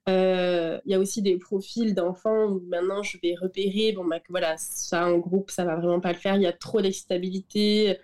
Il 0.08 0.82
y 0.86 0.94
a 0.94 1.00
aussi 1.00 1.22
des 1.22 1.38
profils 1.38 1.94
d'enfants 1.94 2.46
où 2.46 2.62
maintenant 2.68 3.04
je 3.04 3.18
vais 3.22 3.36
repérer, 3.40 3.92
bon, 3.92 4.06
bah, 4.06 4.20
voilà, 4.30 4.56
ça 4.58 5.08
en 5.08 5.18
groupe, 5.18 5.52
ça 5.52 5.66
va 5.66 5.76
vraiment 5.76 6.00
pas 6.00 6.14
le 6.14 6.18
faire. 6.18 6.36
Il 6.36 6.42
y 6.42 6.48
a 6.48 6.54
trop 6.54 6.82
d'excitabilité. 6.82 7.98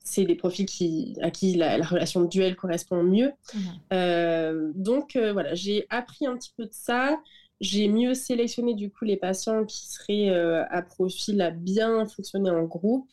C'est 0.00 0.24
des 0.24 0.34
profils 0.34 0.66
qui, 0.66 1.14
à 1.20 1.30
qui 1.30 1.54
la, 1.54 1.76
relation 1.84 2.22
de 2.22 2.28
duel 2.28 2.56
correspond 2.56 3.02
mieux. 3.02 3.32
Mm. 3.54 4.72
donc 4.74 5.16
voilà, 5.16 5.54
j'ai 5.54 5.86
appris 5.90 6.26
un 6.26 6.36
petit 6.36 6.54
peu 6.56 6.64
de 6.64 6.72
ça 6.72 7.16
j'ai 7.60 7.88
mieux 7.88 8.14
sélectionné 8.14 8.74
du 8.74 8.90
coup 8.90 9.04
les 9.04 9.16
patients 9.16 9.64
qui 9.64 9.86
seraient 9.86 10.30
euh, 10.30 10.64
à 10.68 10.82
profil 10.82 11.40
à 11.40 11.50
bien 11.50 12.06
fonctionner 12.06 12.50
en 12.50 12.64
groupe. 12.64 13.10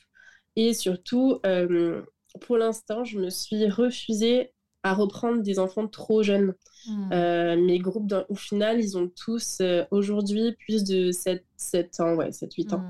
Et 0.55 0.73
surtout, 0.73 1.39
euh, 1.45 2.01
pour 2.41 2.57
l'instant, 2.57 3.03
je 3.03 3.19
me 3.19 3.29
suis 3.29 3.67
refusée 3.69 4.51
à 4.83 4.93
reprendre 4.93 5.41
des 5.41 5.59
enfants 5.59 5.87
trop 5.87 6.23
jeunes. 6.23 6.53
Hmm. 6.87 7.13
Euh, 7.13 7.55
mes 7.55 7.79
groupes, 7.79 8.13
au 8.27 8.35
final, 8.35 8.81
ils 8.81 8.97
ont 8.97 9.09
tous 9.09 9.61
aujourd'hui 9.91 10.51
plus 10.59 10.83
de 10.83 11.11
7, 11.11 11.45
7 11.55 11.99
ans, 12.01 12.15
ouais, 12.15 12.31
7, 12.31 12.53
8 12.53 12.73
ans. 12.73 12.83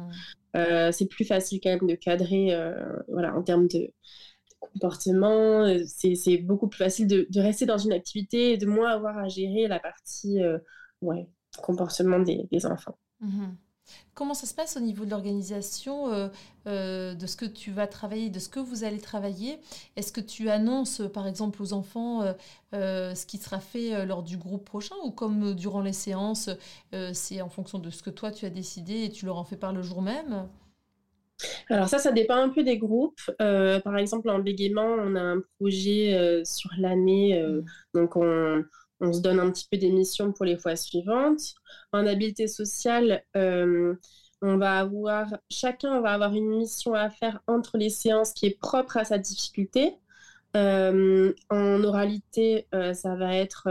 Hmm. 0.55 0.91
c'est 0.91 1.07
plus 1.07 1.25
facile 1.25 1.59
quand 1.61 1.69
même 1.69 1.87
de 1.87 1.95
cadrer 1.95 2.57
voilà, 3.07 3.35
en 3.35 3.43
termes 3.43 3.67
de 3.67 3.91
comportement. 4.59 5.71
C'est 5.85 6.37
beaucoup 6.37 6.67
plus 6.67 6.79
facile 6.79 7.05
de, 7.07 7.27
de, 7.29 7.39
rester 7.39 7.67
dans 7.67 7.77
une 7.77 7.93
activité 7.93 8.53
et 8.53 8.57
de 8.57 8.65
moins 8.65 8.89
avoir 8.89 9.19
à 9.19 9.27
gérer 9.27 9.67
la 9.67 9.79
partie 9.79 10.39
ouais, 11.01 11.27
comportement 11.61 12.19
des, 12.19 12.65
enfants. 12.65 12.97
Mhm. 13.21 13.55
Comment 14.13 14.33
ça 14.33 14.47
se 14.47 14.53
passe 14.53 14.77
au 14.77 14.79
niveau 14.79 15.03
de 15.03 15.09
l'organisation 15.09 16.13
euh, 16.13 16.29
euh, 16.67 17.15
de 17.15 17.27
ce 17.27 17.35
que 17.35 17.45
tu 17.45 17.71
vas 17.71 17.85
travailler, 17.85 18.29
de 18.29 18.39
ce 18.39 18.47
que 18.47 18.59
vous 18.59 18.85
allez 18.85 18.99
travailler? 18.99 19.59
Est-ce 19.97 20.13
que 20.13 20.21
tu 20.21 20.49
annonces, 20.49 21.01
par 21.13 21.27
exemple, 21.27 21.61
aux 21.61 21.73
enfants 21.73 22.23
euh, 22.73 23.13
ce 23.13 23.25
qui 23.25 23.37
sera 23.37 23.59
fait 23.59 24.05
lors 24.05 24.23
du 24.23 24.37
groupe 24.37 24.63
prochain 24.63 24.95
ou 25.03 25.11
comme 25.11 25.53
durant 25.53 25.81
les 25.81 25.93
séances, 25.93 26.49
c'est 27.11 27.41
en 27.41 27.49
fonction 27.49 27.77
de 27.77 27.89
ce 27.89 28.01
que 28.01 28.09
toi 28.09 28.31
tu 28.31 28.45
as 28.45 28.49
décidé 28.49 29.03
et 29.03 29.09
tu 29.09 29.25
leur 29.25 29.37
en 29.37 29.43
fais 29.43 29.57
part 29.57 29.73
le 29.73 29.81
jour 29.81 30.01
même? 30.01 30.47
Alors 31.69 31.89
ça, 31.89 31.99
ça 31.99 32.13
dépend 32.13 32.35
un 32.35 32.49
peu 32.49 32.63
des 32.63 32.77
groupes. 32.77 33.19
par 33.37 33.97
exemple, 33.97 34.29
en 34.29 34.39
bégaiement, 34.39 34.95
on 34.99 35.15
a 35.15 35.21
un 35.21 35.41
projet 35.59 36.41
sur 36.45 36.71
l'année, 36.77 37.43
mmh. 37.43 37.63
donc 37.93 38.15
on, 38.15 38.63
on 39.03 39.11
se 39.11 39.19
donne 39.19 39.39
un 39.39 39.51
petit 39.51 39.67
peu 39.69 39.77
des 39.77 39.91
missions 39.91 40.31
pour 40.31 40.45
les 40.45 40.57
fois 40.57 40.75
suivantes. 40.75 41.55
En 41.91 42.07
habileté 42.07 42.47
sociale, 42.47 43.23
euh, 43.35 43.95
on 44.41 44.57
va 44.57 44.79
avoir, 44.79 45.27
chacun 45.49 45.99
va 46.01 46.13
avoir 46.13 46.33
une 46.33 46.57
mission 46.57 46.93
à 46.93 47.09
faire 47.09 47.41
entre 47.47 47.77
les 47.77 47.89
séances 47.89 48.33
qui 48.33 48.45
est 48.45 48.57
propre 48.57 48.97
à 48.97 49.03
sa 49.03 49.17
difficulté. 49.17 49.95
Euh, 50.55 51.33
en 51.49 51.83
oralité, 51.83 52.67
euh, 52.73 52.93
ça 52.93 53.15
va 53.15 53.35
être 53.35 53.67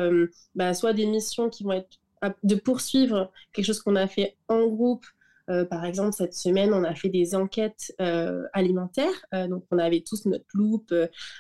bah, 0.55 0.75
soit 0.75 0.93
des 0.93 1.07
missions 1.07 1.49
qui 1.49 1.65
vont 1.65 1.73
être 1.73 1.99
de 2.43 2.55
poursuivre 2.55 3.33
quelque 3.53 3.67
chose 3.67 3.81
qu'on 3.81 3.97
a 3.97 4.07
fait 4.07 4.37
en 4.49 4.67
groupe, 4.67 5.07
euh, 5.53 5.65
par 5.65 5.85
exemple, 5.85 6.15
cette 6.15 6.35
semaine, 6.35 6.73
on 6.73 6.83
a 6.83 6.95
fait 6.95 7.11
des 7.11 7.35
enquêtes 7.35 7.93
euh, 8.01 8.45
alimentaires. 8.53 9.27
Euh, 9.35 9.49
donc, 9.49 9.65
on 9.71 9.79
avait 9.79 10.03
tous 10.07 10.25
notre 10.27 10.47
loupe, 10.55 10.95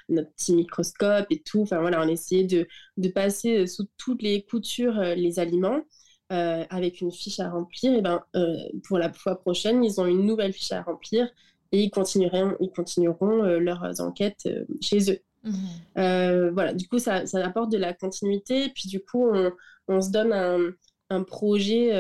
notre 0.08 0.30
petit 0.32 0.54
microscope 0.54 1.26
et 1.30 1.42
tout. 1.42 1.62
Enfin, 1.62 1.80
voilà, 1.80 2.02
on 2.02 2.08
essayait 2.08 2.44
de, 2.44 2.66
de 2.98 3.08
passer 3.08 3.66
sous 3.66 3.88
toutes 3.96 4.22
les 4.22 4.44
coutures 4.44 5.00
les 5.00 5.38
aliments. 5.38 5.82
avec 6.30 7.02
une 7.02 7.12
fiche 7.12 7.40
à 7.40 7.50
remplir, 7.50 7.92
et 7.92 8.00
ben, 8.00 8.22
pour 8.84 8.98
la 8.98 9.12
fois 9.12 9.36
prochaine, 9.38 9.84
ils 9.84 10.00
ont 10.00 10.06
une 10.06 10.24
nouvelle 10.24 10.54
fiche 10.54 10.72
à 10.72 10.82
remplir 10.82 11.28
et 11.72 11.82
ils 11.82 11.90
continueront, 11.90 12.56
ils 12.60 12.70
continueront 12.70 13.42
leurs 13.42 14.00
enquêtes 14.00 14.48
chez 14.80 15.12
eux. 15.12 15.18
Mmh. 15.44 16.48
voilà, 16.54 16.72
du 16.72 16.88
coup, 16.88 16.98
ça, 16.98 17.26
ça, 17.26 17.44
apporte 17.44 17.70
de 17.70 17.76
la 17.76 17.92
continuité. 17.92 18.70
Puis 18.74 18.88
du 18.88 19.00
coup, 19.04 19.28
on, 19.30 19.52
on 19.88 20.00
se 20.00 20.10
donne 20.10 20.32
un, 20.32 20.70
un 21.10 21.22
projet 21.22 21.92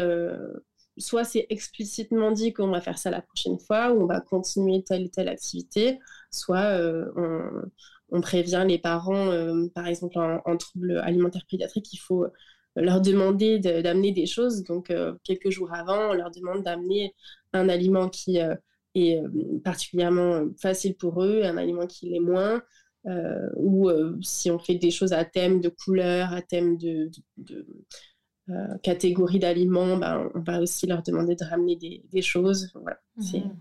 soit 0.98 1.24
c'est 1.24 1.46
explicitement 1.50 2.32
dit 2.32 2.52
qu'on 2.52 2.68
va 2.68 2.80
faire 2.80 2.98
ça 2.98 3.10
la 3.10 3.22
prochaine 3.22 3.58
fois, 3.58 3.92
ou 3.92 4.02
on 4.02 4.06
va 4.06 4.20
continuer 4.20 4.82
telle 4.82 5.04
ou 5.04 5.08
telle 5.08 5.28
activité, 5.28 5.98
soit 6.30 6.64
euh, 6.64 7.06
on, 8.10 8.20
prévient 8.20 8.64
les 8.66 8.78
parents, 8.78 9.28
euh, 9.28 9.68
par 9.74 9.86
exemple 9.86 10.18
en, 10.18 10.56
trouble 10.56 10.98
alimentaire 10.98 11.46
pédiatrique, 11.48 11.92
il 11.92 11.98
faut 11.98 12.26
leur 12.76 13.00
demander 13.00 13.58
d'amener 13.58 14.12
des 14.12 14.26
choses. 14.26 14.64
Donc, 14.64 14.90
euh, 14.90 15.14
quelques 15.24 15.50
jours 15.50 15.72
avant, 15.74 16.10
on 16.10 16.14
leur 16.14 16.30
demande 16.30 16.62
d'amener 16.62 17.14
un 17.52 17.68
aliment 17.68 18.08
qui 18.08 18.38
est 18.38 19.22
particulièrement 19.64 20.44
facile 20.60 20.94
pour 20.96 21.22
eux, 21.22 21.42
un 21.44 21.56
aliment 21.56 21.86
qui 21.86 22.08
l'est 22.10 22.20
moins. 22.20 22.62
ou 23.56 23.90
si 24.22 24.50
on 24.50 24.58
fait 24.58 24.76
des 24.76 24.90
choses 24.90 25.12
à 25.12 25.24
thème 25.24 25.60
de 25.60 25.68
couleur, 25.70 26.32
à 26.32 26.42
thème 26.42 26.76
de 26.76 27.10
euh, 28.50 28.76
catégorie 28.78 29.38
d'aliments, 29.38 29.96
ben, 29.96 30.28
on 30.34 30.40
va 30.40 30.60
aussi 30.60 30.86
leur 30.88 31.02
demander 31.04 31.36
de 31.36 31.44
ramener 31.44 31.76
des, 31.76 32.22
choses. 32.22 32.70
Voilà. 32.74 32.98
Mhm. 33.16 33.56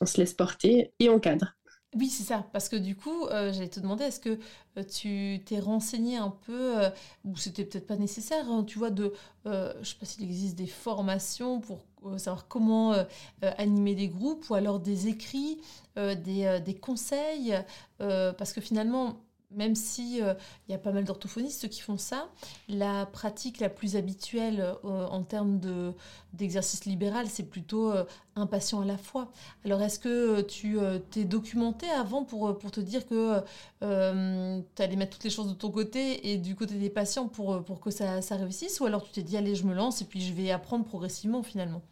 On 0.00 0.06
se 0.06 0.18
laisse 0.18 0.34
porter 0.34 0.92
et 1.00 1.08
on 1.08 1.18
cadre. 1.18 1.56
Oui, 1.96 2.08
c'est 2.08 2.22
ça. 2.22 2.46
Parce 2.52 2.68
que 2.68 2.76
du 2.76 2.94
coup, 2.94 3.26
euh, 3.26 3.52
j'allais 3.52 3.68
te 3.68 3.80
demander, 3.80 4.04
est-ce 4.04 4.20
que 4.20 4.38
euh, 4.76 4.84
tu 4.84 5.42
t'es 5.44 5.58
renseigné 5.58 6.16
un 6.16 6.30
peu, 6.30 6.76
ou 7.24 7.36
c'était 7.36 7.64
peut-être 7.64 7.88
pas 7.88 7.96
nécessaire, 7.96 8.48
hein, 8.48 8.62
tu 8.62 8.78
vois, 8.78 8.90
de, 8.90 9.12
je 9.46 9.50
sais 9.82 9.96
pas 9.98 10.06
s'il 10.06 10.22
existe 10.24 10.56
des 10.56 10.66
formations 10.66 11.60
pour 11.60 11.80
savoir 12.18 12.46
comment 12.46 12.94
animer 13.40 13.96
des 13.96 14.08
groupes, 14.08 14.48
ou 14.50 14.54
alors 14.54 14.78
des 14.78 15.08
écrits, 15.08 15.60
des, 15.96 16.60
des, 16.64 16.74
conseils, 16.74 17.54
parce 17.98 18.52
que 18.52 18.60
finalement, 18.60 19.16
même 19.50 19.74
si 19.74 20.22
euh, 20.22 20.34
il 20.68 20.72
y 20.72 20.74
a 20.74 20.78
pas 20.78 20.92
mal 20.92 21.04
d'orthophonistes 21.04 21.68
qui 21.68 21.80
font 21.80 21.96
ça, 21.96 22.28
la 22.68 23.06
pratique 23.06 23.60
la 23.60 23.68
plus 23.68 23.96
habituelle 23.96 24.74
euh, 24.84 25.06
en 25.06 25.22
termes 25.22 25.58
de, 25.58 25.92
d'exercice 26.34 26.84
libéral, 26.84 27.26
c'est 27.28 27.44
plutôt 27.44 27.90
euh, 27.90 28.04
un 28.36 28.46
patient 28.46 28.80
à 28.80 28.84
la 28.84 28.98
fois. 28.98 29.30
Alors 29.64 29.80
est-ce 29.82 29.98
que 29.98 30.42
tu 30.42 30.78
t'es 31.10 31.24
documenté 31.24 31.88
avant 31.90 32.24
pour, 32.24 32.56
te 32.70 32.80
dire 32.80 33.06
que 33.06 33.40
tu 33.80 34.82
allais 34.82 34.96
mettre 34.96 35.16
toutes 35.16 35.24
les 35.24 35.30
choses 35.30 35.48
de 35.48 35.54
ton 35.54 35.70
côté 35.70 36.30
et 36.30 36.36
du 36.36 36.54
côté 36.54 36.74
des 36.74 36.90
patients 36.90 37.28
pour, 37.28 37.64
pour 37.64 37.80
que 37.80 37.90
ça, 37.90 38.22
ça 38.22 38.36
réussisse? 38.36 38.80
Ou 38.80 38.86
alors 38.86 39.02
tu 39.02 39.10
t'es 39.10 39.22
dit, 39.22 39.36
allez, 39.36 39.54
je 39.54 39.64
me 39.64 39.74
lance 39.74 40.02
et 40.02 40.04
puis 40.04 40.20
je 40.20 40.32
vais 40.32 40.50
apprendre 40.50 40.84
progressivement 40.84 41.42
finalement? 41.42 41.82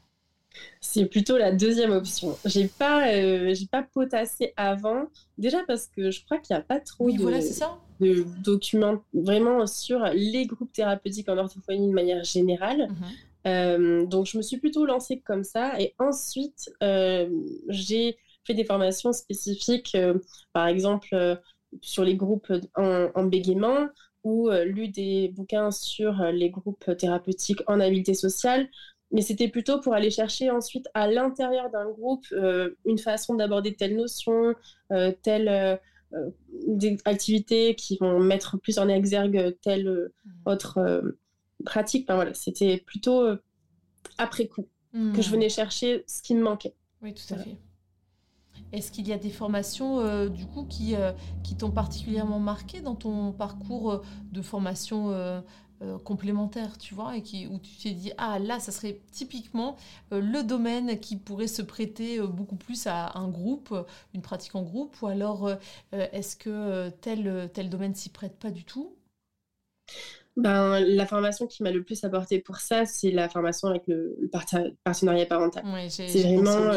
C'est 0.81 1.07
plutôt 1.07 1.37
la 1.37 1.53
deuxième 1.53 1.93
option. 1.93 2.37
J'ai 2.45 2.69
pas, 2.69 3.09
euh, 3.09 3.55
j'ai 3.55 3.67
pas 3.67 3.83
potassé 3.83 4.53
avant, 4.57 5.07
déjà 5.37 5.59
parce 5.67 5.89
que 5.89 6.11
je 6.11 6.25
crois 6.25 6.39
qu'il 6.39 6.55
n'y 6.55 6.61
a 6.61 6.65
pas 6.65 6.81
trop 6.81 7.11
de, 7.11 8.25
documents 8.43 9.03
vraiment 9.15 9.67
sur 9.67 10.05
les 10.13 10.47
groupes 10.47 10.73
thérapeutiques 10.73 11.29
en 11.29 11.39
orthophonie 11.39 11.89
de 11.89 11.95
manière 11.95 12.25
générale. 12.25 12.89
Mhm. 12.89 12.97
Euh, 13.47 14.07
donc 14.07 14.27
je 14.27 14.37
me 14.37 14.43
suis 14.43 14.59
plutôt 14.59 14.87
lancée 14.87 15.21
comme 15.21 15.45
ça 15.45 15.81
et 15.81 15.95
ensuite 16.01 16.73
euh, 16.83 17.29
j'ai 17.69 18.19
fait 18.45 18.55
des 18.55 18.65
formations 18.65 19.13
spécifiques, 19.13 19.97
par 20.53 20.67
exemple 20.67 21.41
sur 21.81 22.05
les 22.05 22.17
groupes 22.17 22.53
en, 22.77 23.09
en 23.15 23.25
bégaiement 23.25 23.89
ou 24.25 24.51
lu 24.51 24.89
des 24.89 25.33
bouquins 25.35 25.71
sur 25.71 26.23
les 26.33 26.51
groupes 26.51 26.97
thérapeutiques 26.97 27.63
en 27.67 27.81
habileté 27.81 28.15
sociale 28.15 28.69
mais 29.13 29.23
c'était 29.23 29.49
plutôt 29.49 29.81
pour 29.81 29.95
aller 29.95 30.11
chercher 30.11 30.51
ensuite 30.51 30.89
à 30.95 31.09
l'intérieur 31.09 31.71
d'un 31.71 31.89
groupe 31.89 32.27
euh, 32.33 32.77
une 32.85 32.99
façon 32.99 33.35
d'aborder 33.35 33.75
telle 33.75 33.97
notion, 33.97 34.55
euh, 34.93 35.13
telle 35.23 35.49
euh, 35.49 35.77
activité 37.05 37.75
qui 37.75 37.99
vont 37.99 38.19
mettre 38.21 38.59
plus 38.59 38.79
en 38.79 38.89
exergue 38.89 39.57
telle 39.63 40.11
mmh. 40.25 40.31
autre 40.47 41.03
pratique. 41.65 42.07
voilà, 42.09 42.33
c'était 42.35 42.79
plutôt 42.79 43.27
après 44.19 44.47
coup 44.47 44.67
que 45.15 45.21
je 45.21 45.31
venais 45.31 45.51
chercher 45.51 46.05
ce 46.07 46.23
qui 46.23 46.35
me 46.35 46.43
manquait. 46.43 46.75
Oui, 47.03 47.13
tout 47.13 47.35
à 47.35 47.37
fait. 47.37 47.57
Est-ce 48.73 48.91
qu'il 48.91 49.07
y 49.07 49.13
a 49.13 49.19
des 49.19 49.31
formations 49.31 50.29
du 50.29 50.47
coup 50.47 50.65
qui, 50.65 50.95
qui 51.43 51.57
t'ont 51.57 51.71
particulièrement 51.71 52.39
marqué 52.39 52.81
dans 52.81 52.95
ton 52.95 53.33
parcours 53.33 54.03
de 54.33 54.43
formation 54.43 55.11
euh, 55.11 55.41
complémentaire, 56.05 56.79
tu 56.79 56.95
vois, 56.95 57.17
et 57.17 57.23
qui, 57.23 57.47
où 57.47 57.59
tu 57.59 57.77
t'es 57.83 57.91
dit, 57.91 58.13
ah 58.19 58.39
là, 58.39 58.59
ça 58.61 58.73
serait 58.73 59.01
typiquement 59.13 59.77
euh, 60.13 60.21
le 60.21 60.43
domaine 60.43 60.99
qui 60.99 61.17
pourrait 61.17 61.47
se 61.47 61.63
prêter 61.63 62.19
euh, 62.19 62.27
beaucoup 62.27 62.57
plus 62.57 62.87
à 62.87 63.17
un 63.19 63.29
groupe, 63.29 63.75
une 64.15 64.23
pratique 64.23 64.55
en 64.55 64.63
groupe, 64.63 64.97
ou 65.03 65.07
alors 65.07 65.51
est-ce 65.93 66.37
que 66.37 66.89
tel, 67.01 67.51
tel 67.53 67.69
domaine 67.69 67.95
s'y 67.95 68.09
prête 68.09 68.39
pas 68.39 68.51
du 68.51 68.65
tout? 68.65 68.97
Ben, 70.37 70.81
la 70.81 71.07
formation 71.07 71.47
qui 71.47 71.63
m'a 71.63 71.71
le 71.71 71.83
plus 71.83 72.05
apporté 72.05 72.39
pour 72.41 72.57
ça, 72.57 72.85
c'est 72.85 73.11
la 73.11 73.29
formation 73.29 73.69
avec 73.69 73.87
le, 73.87 74.31
partenariat 74.85 75.27
parental. 75.27 75.65
c'est 75.89 76.23
vraiment 76.23 76.71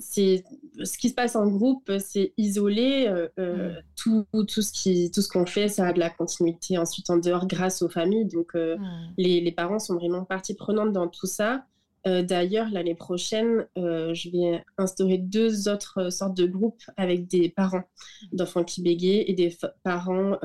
c'est 0.00 0.44
ce 0.82 0.98
qui 0.98 1.08
se 1.08 1.14
passe 1.14 1.36
en 1.36 1.46
groupe, 1.46 1.90
c'est 1.98 2.32
isolé. 2.36 3.06
Euh, 3.08 3.28
euh, 3.38 3.70
mm. 3.70 3.82
tout, 3.96 4.26
tout, 4.32 4.62
ce 4.62 4.72
qui, 4.72 5.10
tout 5.10 5.22
ce 5.22 5.28
qu'on 5.28 5.46
fait, 5.46 5.68
ça 5.68 5.86
a 5.86 5.92
de 5.92 5.98
la 5.98 6.10
continuité 6.10 6.78
ensuite 6.78 7.10
en 7.10 7.16
dehors 7.16 7.46
grâce 7.46 7.82
aux 7.82 7.88
familles. 7.88 8.26
Donc, 8.26 8.54
euh, 8.54 8.76
mm. 8.76 9.14
les, 9.16 9.40
les, 9.40 9.52
parents 9.52 9.78
sont 9.78 9.94
vraiment 9.94 10.24
partie 10.24 10.54
prenante 10.54 10.92
dans 10.92 11.08
tout 11.08 11.26
ça. 11.26 11.64
D'ailleurs, 12.06 12.70
l'année 12.70 12.94
prochaine, 12.94 13.66
je 13.76 14.30
vais 14.30 14.64
instaurer 14.78 15.18
deux 15.18 15.68
autres 15.68 16.08
sortes 16.10 16.34
de 16.34 16.46
groupes 16.46 16.82
avec 16.96 17.26
des 17.26 17.50
parents 17.50 17.82
d'enfants 18.32 18.64
qui 18.64 18.80
bégayent 18.80 19.24
et 19.26 19.34
des 19.34 19.54
parents 19.82 20.38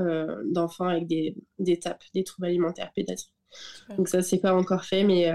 d'enfants 0.44 0.88
avec 0.88 1.08
des, 1.08 1.38
des 1.60 1.80
TAP, 1.80 2.04
des 2.14 2.26
troubles 2.26 2.48
alimentaires 2.48 2.92
pédiatriques. 2.94 3.32
Donc 3.98 4.10
ça, 4.10 4.22
c'est 4.22 4.40
pas 4.40 4.54
encore 4.54 4.84
fait, 4.84 5.06
mais 5.06 5.32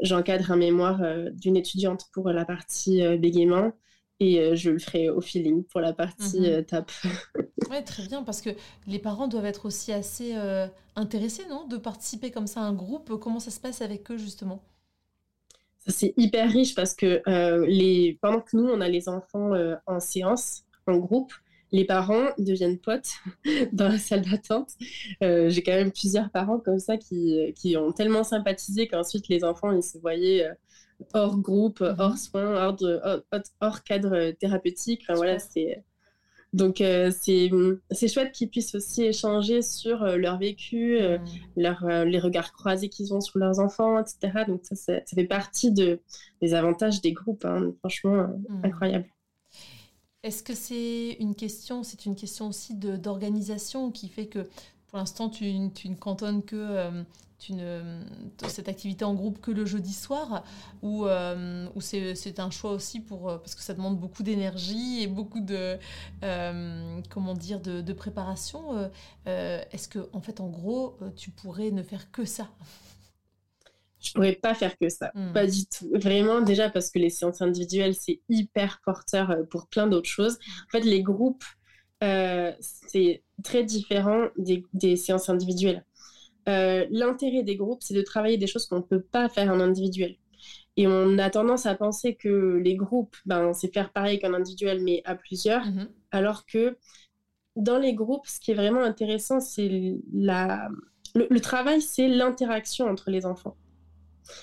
j'encadre 0.00 0.50
un 0.50 0.56
mémoire 0.56 1.02
euh, 1.02 1.30
d'une 1.30 1.56
étudiante 1.56 2.08
pour 2.12 2.30
la 2.30 2.44
partie 2.44 3.04
euh, 3.04 3.16
bégaiement 3.16 3.72
et 4.18 4.40
euh, 4.40 4.54
je 4.54 4.70
le 4.70 4.78
ferai 4.78 5.10
au 5.10 5.20
feeling 5.20 5.64
pour 5.64 5.80
la 5.80 5.92
partie 5.92 6.40
mhm. 6.40 6.64
tape. 6.64 6.92
oui, 7.70 7.84
très 7.84 8.06
bien, 8.06 8.22
parce 8.22 8.40
que 8.40 8.50
les 8.86 8.98
parents 8.98 9.28
doivent 9.28 9.44
être 9.44 9.66
aussi 9.66 9.92
assez 9.92 10.34
intéressés, 10.94 11.42
non 11.50 11.66
De 11.66 11.76
participer 11.76 12.30
comme 12.30 12.46
ça 12.46 12.60
à 12.60 12.64
un 12.64 12.72
groupe. 12.72 13.18
Comment 13.20 13.40
ça 13.40 13.50
se 13.50 13.60
passe 13.60 13.82
avec 13.82 14.10
eux, 14.10 14.16
justement? 14.16 14.62
C'est 15.86 16.14
hyper 16.16 16.50
riche 16.50 16.74
parce 16.74 16.94
que 16.94 17.22
les... 17.66 18.18
pendant 18.22 18.40
que 18.40 18.56
nous, 18.56 18.66
on 18.66 18.80
a 18.80 18.88
les 18.88 19.10
enfants 19.10 19.50
en 19.86 20.00
séance, 20.00 20.64
en 20.86 20.96
groupe, 20.96 21.34
les 21.72 21.84
parents 21.84 22.28
deviennent 22.38 22.78
potes 22.78 23.10
dans 23.72 23.88
la 23.88 23.98
salle 23.98 24.22
d'attente. 24.22 24.70
Euh, 25.22 25.48
j'ai 25.48 25.62
quand 25.62 25.72
même 25.72 25.92
plusieurs 25.92 26.30
parents 26.30 26.58
comme 26.58 26.78
ça 26.78 26.96
qui, 26.96 27.52
qui 27.54 27.76
ont 27.76 27.92
tellement 27.92 28.24
sympathisé 28.24 28.86
qu'ensuite 28.86 29.28
les 29.28 29.44
enfants 29.44 29.72
ils 29.72 29.82
se 29.82 29.98
voyaient 29.98 30.46
euh, 30.46 30.54
hors 31.14 31.38
groupe, 31.38 31.80
mhm. 31.80 31.96
hors 31.98 32.18
soins, 32.18 32.54
hors, 32.54 32.76
de, 32.76 33.00
hors, 33.60 33.82
cadre 33.82 34.30
thérapeutique. 34.32 35.02
Enfin, 35.02 35.14
voilà, 35.14 35.38
c'est 35.38 35.82
donc 36.52 36.80
euh, 36.80 37.10
c'est 37.10 38.08
chouette 38.08 38.32
qu'ils 38.32 38.48
puissent 38.48 38.74
aussi 38.74 39.02
échanger 39.02 39.60
sur 39.60 40.04
leur 40.16 40.38
vécu, 40.38 40.98
mhm. 41.00 41.18
leur, 41.56 41.84
les 42.06 42.18
regards 42.18 42.52
croisés 42.52 42.88
qu'ils 42.88 43.12
ont 43.12 43.20
sur 43.20 43.38
leurs 43.38 43.58
enfants, 43.58 43.98
etc. 43.98 44.44
Donc 44.46 44.60
ça, 44.62 44.74
ça, 44.76 45.00
fait 45.14 45.24
partie 45.24 45.72
de, 45.72 46.00
des 46.40 46.54
avantages 46.54 47.02
des 47.02 47.12
groupes. 47.12 47.44
Hein. 47.44 47.74
Franchement, 47.80 48.28
mhm. 48.48 48.64
incroyable. 48.64 49.06
Est-ce 50.26 50.42
que 50.42 50.56
c'est 50.56 51.16
une 51.20 51.36
question, 51.36 51.84
c'est 51.84 52.04
une 52.04 52.16
question 52.16 52.48
aussi 52.48 52.74
d'organisation 52.74 53.92
qui 53.92 54.08
fait 54.08 54.26
que 54.26 54.40
pour 54.88 54.98
l'instant 54.98 55.30
tu, 55.30 55.44
ne 55.52 55.94
cantonnes 55.94 56.42
que 56.42 56.56
euh, 57.52 58.02
cette 58.48 58.68
activité 58.68 59.04
en 59.04 59.14
groupe 59.14 59.40
que 59.40 59.52
le 59.52 59.64
jeudi 59.64 59.92
soir 59.92 60.42
ou, 60.82 61.06
euh, 61.06 61.68
c'est 61.78 62.40
un 62.40 62.50
choix 62.50 62.72
aussi 62.72 62.98
pour 62.98 63.30
euh, 63.30 63.38
parce 63.38 63.54
que 63.54 63.62
ça 63.62 63.72
demande 63.72 64.00
beaucoup 64.00 64.24
d'énergie 64.24 65.00
et 65.00 65.06
beaucoup 65.06 65.38
de 65.38 65.78
comment 67.08 67.34
dire 67.34 67.60
de, 67.60 67.80
de 67.80 67.92
préparation. 67.92 68.90
Est-ce 69.26 69.86
que 69.86 70.08
en 70.12 70.20
fait 70.20 70.40
en 70.40 70.48
gros 70.48 70.98
tu 71.14 71.30
pourrais 71.30 71.70
ne 71.70 71.84
faire 71.84 72.10
que 72.10 72.24
ça? 72.24 72.48
Je 74.06 74.12
pourrais 74.12 74.34
pas 74.34 74.54
faire 74.54 74.76
que 74.78 74.88
ça, 74.88 75.10
hmm. 75.14 75.32
pas 75.32 75.46
du 75.46 75.66
tout. 75.66 75.90
Vraiment, 75.94 76.40
déjà 76.40 76.70
parce 76.70 76.90
que 76.90 76.98
les 76.98 77.10
séances 77.10 77.42
individuelles, 77.42 77.94
c'est 77.94 78.20
hyper 78.28 78.80
porteur 78.84 79.30
euh, 79.30 79.42
pour 79.44 79.66
plein 79.66 79.86
d'autres 79.86 80.08
choses. 80.08 80.38
En 80.68 80.70
fait, 80.70 80.84
les 80.84 81.02
groupes, 81.02 81.44
euh, 82.04 82.52
c'est 82.60 83.22
très 83.42 83.64
différent 83.64 84.28
des, 84.36 84.96
séances 84.96 85.28
individuelles. 85.28 85.84
Euh, 86.48 86.86
l'intérêt 86.90 87.42
des 87.42 87.56
groupes, 87.56 87.82
c'est 87.82 87.94
de 87.94 88.02
travailler 88.02 88.38
des 88.38 88.46
choses 88.46 88.66
qu'on 88.66 88.76
ne 88.76 88.82
peut 88.82 89.02
pas 89.02 89.28
faire 89.28 89.50
en 89.50 89.60
individuel. 89.60 90.16
Et 90.76 90.86
on 90.86 91.18
a 91.18 91.30
tendance 91.30 91.66
à 91.66 91.74
penser 91.74 92.14
que 92.14 92.60
les 92.62 92.76
groupes, 92.76 93.16
ben, 93.24 93.52
c'est 93.54 93.72
faire 93.72 93.92
pareil 93.92 94.20
qu'en 94.20 94.34
individuel, 94.34 94.82
mais 94.82 95.02
à 95.04 95.14
plusieurs. 95.14 95.64
Mhm. 95.64 95.88
Alors 96.12 96.46
que 96.46 96.76
dans 97.56 97.78
les 97.78 97.94
groupes, 97.94 98.26
ce 98.26 98.38
qui 98.38 98.50
est 98.52 98.54
vraiment 98.54 98.82
intéressant, 98.82 99.40
c'est 99.40 99.96
la... 100.12 100.68
le 101.14 101.40
travail, 101.40 101.80
c'est 101.80 102.08
l'interaction 102.08 102.86
entre 102.86 103.10
les 103.10 103.24
enfants. 103.24 103.56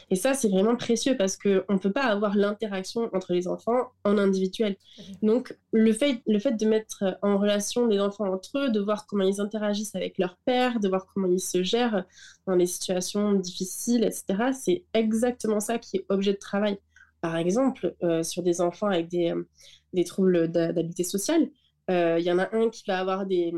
Et 0.09 0.15
ça, 0.15 0.33
c'est 0.33 0.49
vraiment 0.49 0.75
précieux 0.75 1.15
parce 1.17 1.37
qu'on 1.37 1.63
ne 1.69 1.77
peut 1.77 1.91
pas 1.91 2.05
avoir 2.05 2.35
l'interaction 2.35 3.09
entre 3.13 3.33
les 3.33 3.47
enfants 3.47 3.91
en 4.03 4.17
individuel. 4.17 4.75
Donc, 5.21 5.55
le 5.71 5.93
fait, 5.93 6.21
le 6.27 6.39
fait 6.39 6.53
de 6.53 6.65
mettre 6.65 7.17
en 7.21 7.37
relation 7.37 7.87
les 7.87 7.99
enfants 7.99 8.31
entre 8.31 8.57
eux, 8.57 8.69
de 8.69 8.79
voir 8.79 9.05
comment 9.05 9.23
ils 9.23 9.41
interagissent 9.41 9.95
avec 9.95 10.17
leur 10.17 10.37
père, 10.45 10.79
de 10.79 10.87
voir 10.87 11.05
comment 11.13 11.27
ils 11.27 11.39
se 11.39 11.63
gèrent 11.63 12.05
dans 12.47 12.55
les 12.55 12.65
situations 12.65 13.33
difficiles, 13.33 14.03
etc., 14.03 14.51
c'est 14.53 14.83
exactement 14.93 15.59
ça 15.59 15.77
qui 15.79 15.97
est 15.97 16.05
objet 16.09 16.33
de 16.33 16.39
travail. 16.39 16.77
Par 17.21 17.37
exemple, 17.37 17.95
euh, 18.03 18.23
sur 18.23 18.43
des 18.43 18.59
enfants 18.61 18.87
avec 18.87 19.07
des, 19.07 19.31
euh, 19.31 19.47
des 19.93 20.03
troubles 20.03 20.49
d'habileté 20.49 21.03
sociale, 21.03 21.49
euh, 21.89 22.17
il 22.19 22.25
y 22.25 22.31
en 22.31 22.39
a 22.39 22.53
un 22.55 22.69
qui 22.69 22.83
va 22.87 22.99
avoir 22.99 23.25
des 23.25 23.53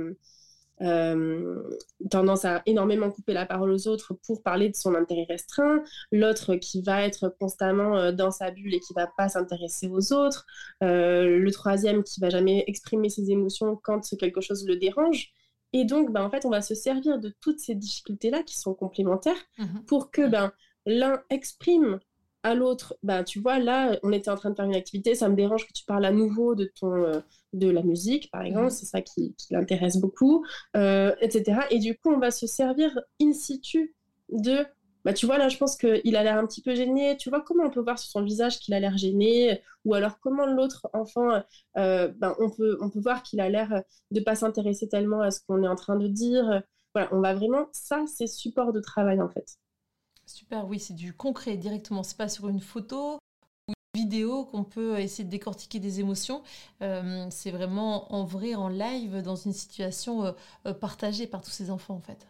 tendance 0.80 2.46
à 2.46 2.62
énormément 2.66 3.10
couper 3.12 3.34
la 3.34 3.46
parole 3.46 3.72
aux 3.72 3.88
autres 3.88 4.14
pour 4.26 4.44
parler 4.44 4.70
de 4.70 4.76
son 4.76 4.96
intérêt 4.96 5.26
restreint, 5.30 5.84
l'autre 6.12 6.56
qui 6.56 6.82
va 6.82 7.04
être 7.04 7.30
constamment 7.40 7.98
euh, 7.98 8.12
dans 8.12 8.32
sa 8.32 8.52
bulle 8.52 8.74
et 8.74 8.80
qui 8.80 8.94
va 8.94 9.08
pas 9.18 9.30
s'intéresser 9.30 9.88
aux 9.88 10.14
autres, 10.14 10.46
euh, 10.84 11.38
le 11.40 11.52
troisième 11.52 12.04
qui 12.04 12.20
va 12.20 12.30
jamais 12.30 12.64
exprimer 12.68 13.10
ses 13.10 13.32
émotions 13.32 13.80
quand 13.82 14.02
quelque 14.18 14.42
chose 14.42 14.66
le 14.68 14.76
dérange. 14.76 15.32
Et 15.74 15.84
donc, 15.84 16.12
ben, 16.12 16.24
en 16.24 16.30
fait, 16.30 16.46
on 16.46 16.50
va 16.50 16.62
se 16.62 16.76
servir 16.76 17.20
de 17.20 17.34
toutes 17.42 17.60
ces 17.60 17.76
difficultés-là 17.76 18.44
qui 18.44 18.58
sont 18.58 18.74
complémentaires 18.74 19.36
mhm. 19.58 19.86
pour 19.88 20.12
que 20.12 20.28
ben, 20.28 20.52
l'un 20.86 21.22
exprime 21.30 22.00
à 22.46 22.54
l'autre, 22.54 22.96
bah, 23.02 23.24
tu 23.24 23.40
vois, 23.40 23.58
là, 23.58 23.98
on 24.04 24.12
était 24.12 24.30
en 24.30 24.36
train 24.36 24.52
de 24.52 24.56
faire 24.56 24.66
une 24.66 24.76
activité, 24.76 25.16
ça 25.16 25.30
me 25.30 25.36
dérange 25.36 25.66
que 25.66 25.74
tu 25.74 25.84
parles 25.84 26.06
à 26.06 26.12
nouveau 26.12 26.54
de, 26.54 26.72
ton, 26.80 26.94
euh, 26.94 27.20
de 27.54 27.68
la 27.68 27.82
musique, 27.82 28.30
par 28.30 28.44
exemple, 28.44 28.66
mhm. 28.66 28.70
c'est 28.70 28.86
ça 28.86 29.02
qui, 29.02 29.36
l'intéresse 29.50 29.98
beaucoup, 29.98 30.46
euh, 30.78 31.12
etc. 31.22 31.62
Et 31.72 31.80
du 31.80 31.98
coup, 31.98 32.12
on 32.12 32.20
va 32.20 32.30
se 32.30 32.46
servir 32.46 33.00
in 33.20 33.34
situ 33.34 33.96
de, 34.30 34.64
bah, 35.04 35.14
tu 35.14 35.26
vois, 35.26 35.40
là, 35.40 35.50
je 35.50 35.58
pense 35.58 35.76
qu'il 35.76 36.16
a 36.16 36.24
l'air 36.24 36.38
un 36.38 36.46
petit 36.46 36.62
peu 36.62 36.76
gêné, 36.76 37.18
tu 37.18 37.32
vois, 37.32 37.42
comment 37.42 37.64
on 37.64 37.72
peut 37.72 37.82
voir 37.82 37.98
sur 37.98 38.12
son 38.12 38.22
visage 38.22 38.60
qu'il 38.60 38.76
a 38.76 38.80
l'air 38.80 38.96
gêné, 38.96 39.64
ou 39.84 39.96
alors 39.96 40.20
comment 40.20 40.46
l'autre 40.46 40.88
enfant, 40.94 41.42
euh, 41.78 42.10
ben, 42.10 42.36
on, 42.38 42.52
peut, 42.52 42.78
on 42.80 42.92
peut 42.92 43.02
voir 43.02 43.24
qu'il 43.24 43.40
a 43.40 43.50
l'air 43.50 43.82
de 44.12 44.20
pas 44.20 44.36
s'intéresser 44.36 44.88
tellement 44.88 45.22
à 45.22 45.32
ce 45.32 45.40
qu'on 45.48 45.64
est 45.64 45.68
en 45.68 45.76
train 45.76 45.96
de 45.96 46.08
dire? 46.08 46.62
Voilà, 46.94 47.10
on 47.12 47.22
va 47.22 47.34
vraiment, 47.34 47.70
ça, 47.72 48.04
c'est 48.06 48.28
support 48.28 48.72
de 48.72 48.82
travail, 48.82 49.20
en 49.20 49.30
fait. 49.30 49.58
Super, 50.26 50.68
oui, 50.68 50.80
c'est 50.80 50.96
du 50.96 51.14
concret 51.14 51.56
directement. 51.56 52.04
C'est 52.04 52.18
pas 52.18 52.30
sur 52.30 52.48
une 52.48 52.60
photo 52.60 53.20
ou 53.68 53.74
une 53.94 54.02
vidéo 54.02 54.46
qu'on 54.46 54.64
peut 54.64 55.00
essayer 55.00 55.24
de 55.24 55.30
décortiquer 55.30 55.80
des 55.80 56.00
émotions. 56.00 56.42
Euh, 56.82 57.28
c'est 57.30 57.52
vraiment 57.52 58.12
en 58.14 58.26
vrai, 58.26 58.56
en 58.56 58.68
live, 58.68 59.22
dans 59.22 59.36
une 59.36 59.54
situation 59.54 60.26
euh, 60.26 60.32
euh, 60.66 60.74
partagée 60.74 61.28
par 61.28 61.42
tous 61.42 61.52
ces 61.52 61.70
enfants, 61.70 61.96
en 61.96 62.02
fait. 62.02 62.28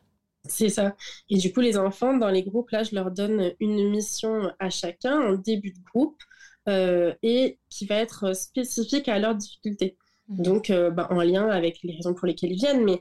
C'est 0.47 0.69
ça. 0.69 0.95
Et 1.29 1.37
du 1.37 1.53
coup, 1.53 1.61
les 1.61 1.77
enfants, 1.77 2.17
dans 2.17 2.29
les 2.29 2.43
groupes, 2.43 2.69
là, 2.71 2.83
je 2.83 2.93
leur 2.93 3.11
donne 3.11 3.53
une 3.59 3.89
mission 3.89 4.51
à 4.59 4.69
chacun 4.69 5.19
en 5.19 5.33
début 5.33 5.71
de 5.71 5.79
groupe 5.83 6.21
et 6.67 7.59
qui 7.69 7.85
va 7.85 7.95
être 7.95 8.35
spécifique 8.35 9.07
à 9.07 9.19
leurs 9.19 9.35
difficultés. 9.35 9.97
Mmh. 10.27 10.41
Donc, 10.41 10.71
bah, 10.71 11.07
en 11.11 11.21
lien 11.21 11.47
avec 11.47 11.79
les 11.83 11.95
raisons 11.95 12.13
pour 12.13 12.27
lesquelles 12.27 12.51
ils 12.51 12.57
viennent, 12.57 12.83
mais 12.83 12.99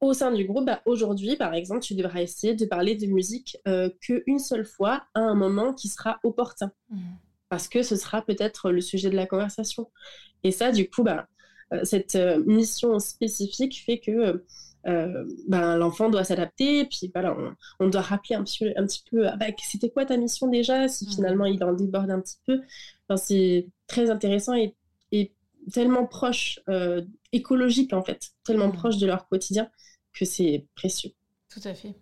au 0.00 0.12
sein 0.12 0.32
du 0.32 0.44
groupe, 0.44 0.66
bah, 0.66 0.82
aujourd'hui, 0.86 1.36
par 1.36 1.54
exemple, 1.54 1.80
tu 1.80 1.94
devras 1.94 2.20
essayer 2.20 2.54
de 2.54 2.64
parler 2.64 2.94
de 2.94 3.06
musique 3.06 3.56
euh, 3.66 3.90
qu'une 4.00 4.38
seule 4.38 4.64
fois 4.64 5.04
à 5.14 5.20
un 5.20 5.34
moment 5.34 5.72
qui 5.72 5.88
sera 5.88 6.18
opportun. 6.22 6.72
Mmh. 6.90 6.98
Parce 7.48 7.68
que 7.68 7.82
ce 7.82 7.96
sera 7.96 8.22
peut-être 8.22 8.70
le 8.70 8.80
sujet 8.80 9.10
de 9.10 9.16
la 9.16 9.26
conversation. 9.26 9.90
Et 10.42 10.50
ça, 10.50 10.72
du 10.72 10.88
coup, 10.88 11.02
bah, 11.02 11.26
euh, 11.72 11.84
cette 11.84 12.16
euh, 12.16 12.42
mission 12.44 12.98
spécifique 12.98 13.82
fait 13.84 13.98
que 13.98 14.44
bah, 15.48 15.78
l'enfant 15.78 16.10
doit 16.10 16.24
s'adapter. 16.24 16.84
Puis 16.84 17.10
voilà, 17.14 17.36
on, 17.80 17.88
doit 17.88 18.02
rappeler 18.02 18.36
un 18.36 18.44
petit, 18.44 18.66
un 18.76 18.86
petit 18.86 19.02
peu 19.10 19.26
ah, 19.26 19.36
bah, 19.36 19.46
c'était 19.58 19.88
quoi 19.88 20.04
ta 20.04 20.16
mission 20.16 20.48
déjà, 20.48 20.88
si 20.88 21.06
mmh. 21.06 21.10
finalement 21.10 21.46
il 21.46 21.62
en 21.64 21.72
déborde 21.72 22.10
un 22.10 22.20
petit 22.20 22.38
peu. 22.46 22.60
c'est 23.16 23.66
très 23.86 24.10
intéressant 24.10 24.54
et, 24.54 24.74
et 25.12 25.32
tellement 25.72 26.06
proche, 26.06 26.60
euh, 26.68 27.02
écologique 27.32 27.92
en 27.92 28.02
fait, 28.02 28.30
tellement 28.44 28.68
mmh. 28.68 28.72
proche 28.72 28.96
de 28.98 29.06
leur 29.06 29.28
quotidien 29.28 29.70
que 30.12 30.24
c'est 30.24 30.66
précieux. 30.74 31.10
Tout 31.48 31.60
à 31.64 31.74
fait. 31.74 31.94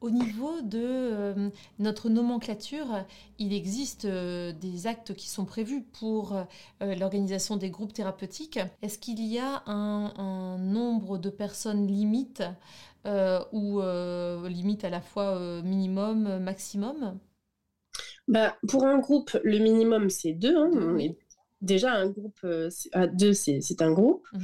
Au 0.00 0.08
niveau 0.08 0.62
de 0.62 0.80
euh, 0.80 1.50
notre 1.78 2.08
nomenclature, 2.08 3.04
il 3.38 3.52
existe 3.52 4.06
euh, 4.06 4.52
des 4.52 4.86
actes 4.86 5.14
qui 5.14 5.28
sont 5.28 5.44
prévus 5.44 5.82
pour 5.82 6.34
l'organisation 6.80 7.56
des 7.56 7.68
groupes 7.68 7.92
thérapeutiques. 7.92 8.58
Est-ce 8.80 8.98
qu'il 8.98 9.22
y 9.22 9.38
a 9.38 9.62
un, 9.66 10.56
nombre 10.58 11.18
de 11.18 11.28
personnes 11.28 11.86
limite 11.86 12.42
ou 13.52 13.80
limite 14.48 14.84
à 14.84 14.90
la 14.90 15.00
fois 15.00 15.62
minimum, 15.62 16.38
maximum? 16.38 17.18
Bah, 18.26 18.56
Pour 18.68 18.84
un 18.84 18.98
groupe, 18.98 19.36
le 19.44 19.58
minimum 19.58 20.08
c'est 20.08 20.32
deux. 20.32 20.56
Hein, 20.56 20.98
déjà 21.60 21.92
un 21.92 22.08
groupe 22.08 22.38
euh, 22.44 22.70
à 22.92 23.06
deux, 23.06 23.32
c'est 23.32 23.82
un 23.82 23.92
groupe. 23.92 24.26
Mhm. 24.32 24.40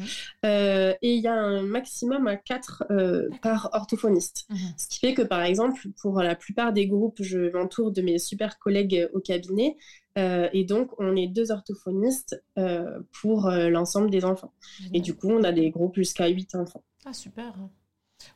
Euh, 0.46 0.94
et 1.03 1.14
il 1.14 1.22
y 1.22 1.29
a 1.29 1.35
un 1.35 1.62
maximum 1.62 2.27
à 2.27 2.37
quatre 2.37 2.85
euh, 2.90 3.29
par 3.42 3.70
orthophoniste. 3.72 4.46
Mhm. 4.50 4.59
Ce 4.77 4.88
qui 4.88 4.98
fait 4.98 5.14
que, 5.14 5.22
par 5.22 5.42
exemple, 5.42 5.81
pour 6.00 6.20
la 6.22 6.35
plupart 6.35 6.72
des 6.72 6.87
groupes, 6.87 7.22
je 7.22 7.53
m'entoure 7.53 7.92
de 7.92 8.03
mes 8.03 8.18
super 8.18 8.59
collègues 8.59 9.09
au 9.12 9.20
cabinet. 9.20 9.77
et 10.16 10.64
donc, 10.64 10.92
on 11.00 11.16
est 11.16 11.27
deux 11.27 11.50
orthophonistes 11.50 12.42
pour 13.20 13.50
l'ensemble 13.50 14.11
des 14.11 14.24
enfants. 14.24 14.53
Et 14.92 15.00
du 15.00 15.14
coup, 15.14 15.31
on 15.31 15.42
a 15.42 15.53
des 15.53 15.70
groupes 15.70 15.96
jusqu'à 15.96 16.29
huit 16.29 16.55
enfants. 16.55 16.85
Ah, 17.05 17.12
super. 17.12 17.55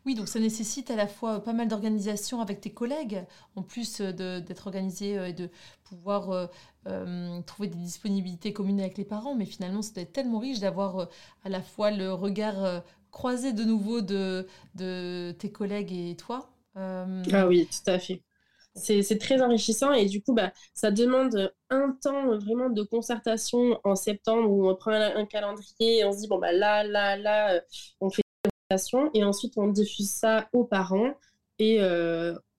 Oui, 0.06 0.14
donc 0.14 0.28
ça 0.28 0.40
nécessite 0.40 0.90
à 0.90 0.96
la 0.96 1.06
fois 1.06 1.42
pas 1.42 1.52
mal 1.52 1.68
d'organisation 1.68 2.40
avec 2.40 2.60
tes 2.60 2.70
collègues, 2.70 3.24
en 3.56 3.62
plus 3.62 4.00
d'être 4.00 4.66
organisé 4.66 5.14
et 5.28 5.32
de 5.32 5.50
pouvoir 5.84 6.48
euh, 6.88 7.42
trouver 7.42 7.68
des 7.68 7.76
disponibilités 7.76 8.52
communes 8.52 8.80
avec 8.80 8.96
les 8.96 9.04
parents, 9.04 9.34
mais 9.34 9.44
finalement, 9.44 9.82
c'était 9.82 10.06
tellement 10.06 10.38
riche 10.38 10.60
d'avoir 10.60 10.98
euh, 10.98 11.06
à 11.44 11.50
la 11.50 11.60
fois 11.60 11.90
le 11.90 12.12
regard 12.14 12.64
euh, 12.64 12.80
croisé 13.10 13.52
de 13.52 13.62
nouveau 13.64 14.00
de, 14.00 14.46
de 14.74 15.34
tes 15.38 15.52
collègues 15.52 15.92
et 15.92 16.16
toi. 16.16 16.48
Ah 16.76 17.46
oui, 17.46 17.66
tout 17.66 17.90
à 17.90 17.98
fait. 17.98 18.22
C'est 18.74 19.18
très 19.18 19.42
enrichissant 19.42 19.92
et 19.92 20.06
du 20.06 20.22
coup, 20.22 20.32
bah, 20.34 20.52
ça 20.72 20.92
demande 20.92 21.52
un 21.68 21.90
temps 22.00 22.38
vraiment 22.38 22.70
de 22.70 22.84
concertation 22.84 23.80
en 23.82 23.96
septembre 23.96 24.48
où 24.48 24.70
on 24.70 24.76
prend 24.76 24.92
un, 24.92 25.26
calendrier 25.26 25.98
et 25.98 26.04
on 26.04 26.12
se 26.12 26.18
dit, 26.20 26.28
bon, 26.28 26.38
bah, 26.38 26.52
là, 26.52 26.84
là, 26.84 27.16
là, 27.16 27.60
on 28.00 28.08
fait 28.08 28.22
et 29.14 29.24
ensuite 29.24 29.54
on 29.56 29.68
diffuse 29.68 30.10
ça 30.10 30.48
aux 30.52 30.64
parents 30.64 31.14
et 31.58 31.80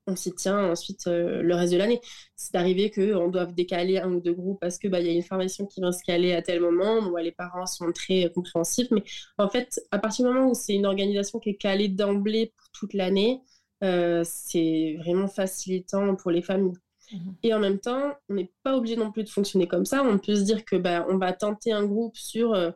on 0.09 0.15
s'y 0.15 0.33
tient 0.33 0.71
ensuite 0.71 1.07
euh, 1.07 1.41
le 1.41 1.55
reste 1.55 1.73
de 1.73 1.77
l'année. 1.77 2.01
C'est 2.35 2.55
arrivé 2.55 2.91
qu'on 2.91 3.29
doive 3.29 3.53
décaler 3.53 3.99
un 3.99 4.11
ou 4.13 4.19
deux 4.19 4.33
groupes 4.33 4.59
parce 4.59 4.77
qu'il 4.77 4.89
bah, 4.89 4.99
y 4.99 5.09
a 5.09 5.11
une 5.11 5.23
formation 5.23 5.65
qui 5.65 5.81
va 5.81 5.91
se 5.91 6.03
caler 6.03 6.33
à 6.33 6.41
tel 6.41 6.59
moment, 6.59 6.99
où 6.99 7.15
les 7.17 7.31
parents 7.31 7.65
sont 7.65 7.91
très 7.91 8.31
compréhensifs. 8.33 8.89
Mais 8.91 9.03
en 9.37 9.49
fait, 9.49 9.79
à 9.91 9.99
partir 9.99 10.25
du 10.25 10.33
moment 10.33 10.49
où 10.49 10.53
c'est 10.53 10.73
une 10.73 10.85
organisation 10.85 11.39
qui 11.39 11.49
est 11.49 11.55
calée 11.55 11.89
d'emblée 11.89 12.53
pour 12.57 12.69
toute 12.71 12.93
l'année, 12.93 13.41
euh, 13.83 14.23
c'est 14.25 14.97
vraiment 14.99 15.27
facilitant 15.27 16.15
pour 16.15 16.31
les 16.31 16.41
familles. 16.41 16.77
Mhm. 17.11 17.35
Et 17.43 17.53
en 17.53 17.59
même 17.59 17.79
temps, 17.79 18.13
on 18.29 18.35
n'est 18.35 18.51
pas 18.63 18.75
obligé 18.75 18.95
non 18.95 19.11
plus 19.11 19.23
de 19.23 19.29
fonctionner 19.29 19.67
comme 19.67 19.85
ça. 19.85 20.03
On 20.03 20.17
peut 20.17 20.35
se 20.35 20.41
dire 20.41 20.65
que 20.65 20.75
bah, 20.75 21.05
on 21.09 21.17
va 21.17 21.33
tenter 21.33 21.71
un 21.71 21.85
groupe 21.85 22.15
sur 22.15 22.53
euh, 22.53 22.71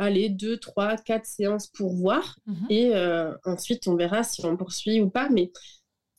allez, 0.00 0.28
deux, 0.28 0.56
trois, 0.58 0.96
quatre 0.96 1.26
séances 1.26 1.68
pour 1.68 1.94
voir. 1.94 2.38
Mhm. 2.46 2.66
Et 2.70 2.92
ensuite, 3.44 3.86
on 3.86 3.96
verra 3.96 4.22
si 4.22 4.44
on 4.44 4.56
poursuit 4.56 5.00
ou 5.00 5.08
pas. 5.08 5.28
Mais 5.30 5.52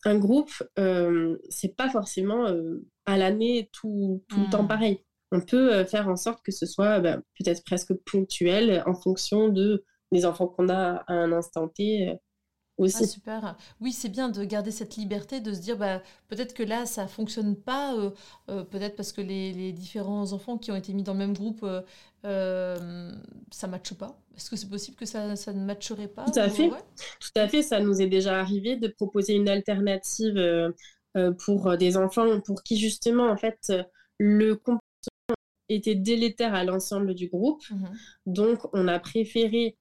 un 0.06 0.18
groupe, 0.18 0.52
euh, 0.80 1.38
c'est 1.50 1.76
pas 1.76 1.90
forcément 1.90 2.48
euh, 2.48 2.84
à 3.06 3.18
l'année 3.18 3.70
tout, 3.72 4.24
le 4.32 4.50
temps 4.50 4.64
hmm. 4.64 4.68
pareil. 4.68 5.04
On 5.32 5.42
peut 5.42 5.74
euh, 5.74 5.86
faire 5.86 6.08
en 6.08 6.16
sorte 6.16 6.44
que 6.44 6.52
ce 6.52 6.66
soit 6.66 7.00
bah, 7.00 7.18
peut-être 7.38 7.64
presque 7.64 7.94
ponctuel 8.12 8.84
en 8.86 8.94
fonction 8.94 9.50
de, 9.50 9.86
des 10.12 10.26
enfants 10.26 10.48
qu'on 10.48 10.70
a 10.70 11.04
à 11.08 11.14
un 11.14 11.32
instant 11.32 11.68
T 11.68 12.14
ah, 12.80 13.06
super. 13.06 13.58
Oui, 13.80 13.92
c'est 13.92 14.10
bien 14.10 14.30
de 14.30 14.44
garder 14.44 14.72
cette 14.72 14.96
liberté, 14.96 15.40
de 15.40 15.54
se 15.54 15.60
dire 15.60 15.78
bah, 15.78 16.02
peut-être 16.28 16.54
que 16.54 16.64
là, 16.64 16.86
ça 16.86 17.08
fonctionne 17.08 17.56
pas, 17.56 17.96
euh, 17.96 18.12
euh, 18.50 18.64
peut-être 18.64 18.96
parce 18.96 19.12
que 19.12 19.22
les, 19.22 19.72
différents 19.72 20.34
enfants 20.34 20.58
qui 20.58 20.72
ont 20.72 20.76
été 20.76 20.94
mis 20.94 21.04
dans 21.04 21.14
le 21.14 21.20
même 21.20 21.34
groupe, 21.34 21.66
euh, 22.26 23.12
ça 23.52 23.68
ne 23.68 23.72
matche 23.72 23.94
pas. 23.94 24.20
Est-ce 24.36 24.50
que 24.50 24.56
c'est 24.56 24.70
possible 24.70 24.98
que 24.98 25.06
ça, 25.06 25.36
ça, 25.36 25.54
ne 25.54 25.64
matcherait 25.64 26.08
pas 26.08 26.26
Tout 26.26 26.40
à 26.40 26.50
fait. 26.50 26.70
Tout 26.70 27.32
à 27.36 27.48
fait. 27.48 27.62
Ça 27.62 27.80
nous 27.80 28.02
est 28.02 28.08
déjà 28.08 28.40
arrivé 28.40 28.78
de 28.78 28.88
proposer 28.88 29.34
une 29.34 29.50
alternative 29.50 30.74
pour 31.46 31.78
des 31.78 31.98
enfants 31.98 32.40
pour 32.40 32.64
qui 32.64 32.78
justement, 32.78 33.30
en 33.30 33.38
fait, 33.38 33.72
le 34.18 34.56
comportement 34.56 34.82
était 35.70 35.96
délétère 35.96 36.54
à 36.54 36.64
l'ensemble 36.64 37.14
du 37.14 37.28
groupe. 37.28 37.62
Mmh 37.70 37.86
Donc, 38.26 38.60
on 38.74 38.88
a 38.88 39.00
préféré 39.00 39.78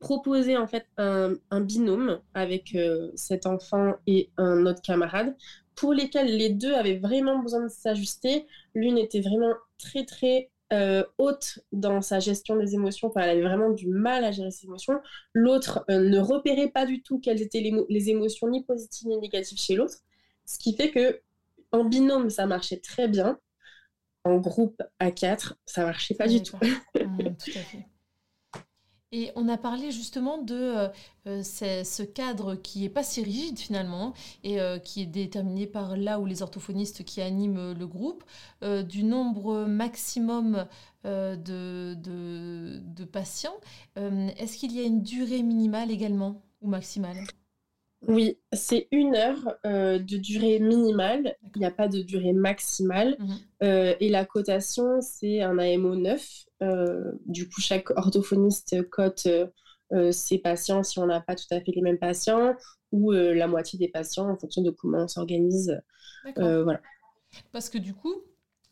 proposer 0.00 0.56
en 0.56 0.66
fait 0.66 0.86
un, 0.96 1.60
binôme 1.60 2.20
avec 2.34 2.74
euh, 2.74 3.12
cet 3.14 3.46
enfant 3.46 3.94
et 4.06 4.30
un 4.38 4.66
autre 4.66 4.82
camarade 4.82 5.36
pour 5.76 5.92
lesquels 5.92 6.36
les 6.36 6.48
deux 6.50 6.74
avaient 6.74 6.98
vraiment 6.98 7.38
besoin 7.38 7.62
de 7.62 7.68
s'ajuster. 7.68 8.46
L'une 8.74 8.98
était 8.98 9.20
vraiment 9.20 9.52
très 9.78 10.04
très 10.04 10.50
euh, 10.72 11.04
haute 11.18 11.60
dans 11.72 12.00
sa 12.00 12.18
gestion 12.18 12.56
des 12.56 12.74
émotions, 12.74 13.08
enfin, 13.08 13.22
elle 13.22 13.30
avait 13.30 13.42
vraiment 13.42 13.70
du 13.70 13.88
mal 13.88 14.24
à 14.24 14.32
gérer 14.32 14.50
ses 14.50 14.66
émotions. 14.66 15.00
L'autre 15.34 15.84
euh, 15.90 16.00
ne 16.00 16.18
repérait 16.18 16.70
pas 16.70 16.86
du 16.86 17.02
tout 17.02 17.18
quelles 17.20 17.42
étaient 17.42 17.60
les, 17.60 17.74
les, 17.88 18.10
émotions 18.10 18.48
ni 18.48 18.62
positives 18.64 19.08
ni 19.08 19.18
négatives 19.18 19.58
chez 19.58 19.74
l'autre, 19.74 19.96
ce 20.46 20.58
qui 20.58 20.74
fait 20.74 20.90
que 20.90 21.20
en 21.72 21.84
binôme, 21.84 22.30
ça 22.30 22.46
marchait 22.46 22.78
très 22.78 23.08
bien. 23.08 23.38
En 24.24 24.36
groupe 24.36 24.82
à 24.98 25.10
quatre, 25.10 25.56
ça 25.66 25.84
marchait 25.84 26.14
pas 26.14 26.28
du 26.28 26.42
tout. 26.42 26.56
Mmh, 26.94 27.18
tout 27.42 27.50
à 27.54 27.60
fait. 27.60 27.86
Et 29.12 29.32
on 29.34 29.48
a 29.48 29.56
parlé 29.56 29.90
justement 29.90 30.38
de 30.38 30.54
euh, 30.54 30.88
euh, 31.26 31.42
ce 31.42 32.02
cadre 32.02 32.54
qui 32.54 32.84
est 32.84 32.88
pas 32.88 33.02
si 33.02 33.22
rigide 33.24 33.58
finalement 33.58 34.14
et 34.44 34.60
euh, 34.60 34.78
qui 34.78 35.02
est 35.02 35.06
déterminé 35.06 35.66
par 35.66 35.96
là 35.96 36.20
où 36.20 36.26
les 36.26 36.42
orthophonistes 36.42 37.04
qui 37.04 37.20
animent 37.20 37.72
le 37.72 37.86
groupe, 37.86 38.22
du 38.88 39.02
nombre 39.02 39.64
maximum 39.64 40.66
de, 41.04 41.96
patients. 43.10 43.56
Est-ce 43.96 44.56
qu'il 44.56 44.72
y 44.72 44.80
a 44.80 44.84
une 44.84 45.02
durée 45.02 45.42
minimale 45.42 45.90
également 45.90 46.42
ou 46.60 46.68
maximale? 46.68 47.18
Oui, 48.08 48.38
c'est 48.52 48.88
une 48.90 49.14
heure 49.14 49.58
de 49.64 50.16
durée 50.16 50.58
minimale, 50.58 51.36
il 51.54 51.60
n'y 51.60 51.66
a 51.66 51.70
pas 51.70 51.88
de 51.88 52.02
durée 52.02 52.32
maximale. 52.32 53.16
Mmh 53.18 53.34
et 53.62 54.08
la 54.08 54.24
cotation, 54.24 55.02
c'est 55.02 55.42
un 55.42 55.58
AMO 55.58 55.94
9. 55.94 56.46
du 57.26 57.46
coup, 57.46 57.60
chaque 57.60 57.90
orthophoniste 57.90 58.88
cote 58.88 59.28
ses 60.12 60.38
patients 60.38 60.82
si 60.82 60.98
on 60.98 61.06
n'a 61.06 61.20
pas 61.20 61.34
tout 61.34 61.44
à 61.50 61.60
fait 61.60 61.72
les 61.72 61.82
mêmes 61.82 61.98
patients 61.98 62.54
ou 62.90 63.12
la 63.12 63.46
moitié 63.46 63.78
des 63.78 63.88
patients 63.88 64.30
en 64.30 64.36
fonction 64.38 64.62
de 64.62 64.70
comment 64.70 65.04
on 65.04 65.08
s'organise. 65.08 65.78
voilà. 66.36 66.80
Parce 67.52 67.68
que 67.68 67.76
du 67.76 67.92
coup, 67.92 68.14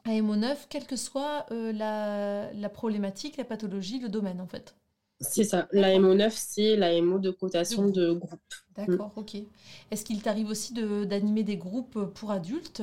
AMO 0.07 0.37
9, 0.37 0.69
quelle 0.71 0.87
que 0.87 0.97
soit 0.97 1.45
la, 1.51 2.51
la 2.53 2.69
problématique, 2.71 3.37
la 3.37 3.45
pathologie, 3.45 3.99
le 3.99 4.09
domaine 4.09 4.41
en 4.41 4.47
fait. 4.47 4.75
C'est 5.21 5.45
ça. 5.45 5.69
L'AMO 5.73 6.15
9, 6.15 6.33
c'est 6.35 6.77
l'AMO 6.77 7.19
de 7.19 7.31
cotation 7.31 7.89
de 7.89 8.13
groupe. 8.13 8.41
D'accord, 8.77 9.13
ok. 9.17 9.37
Est-ce 9.91 10.05
qu'il 10.05 10.23
t'arrive 10.23 10.49
aussi 10.49 10.73
d'animer 10.73 11.43
des 11.43 11.57
groupes 11.57 12.05
pour 12.15 12.31
adultes? 12.31 12.83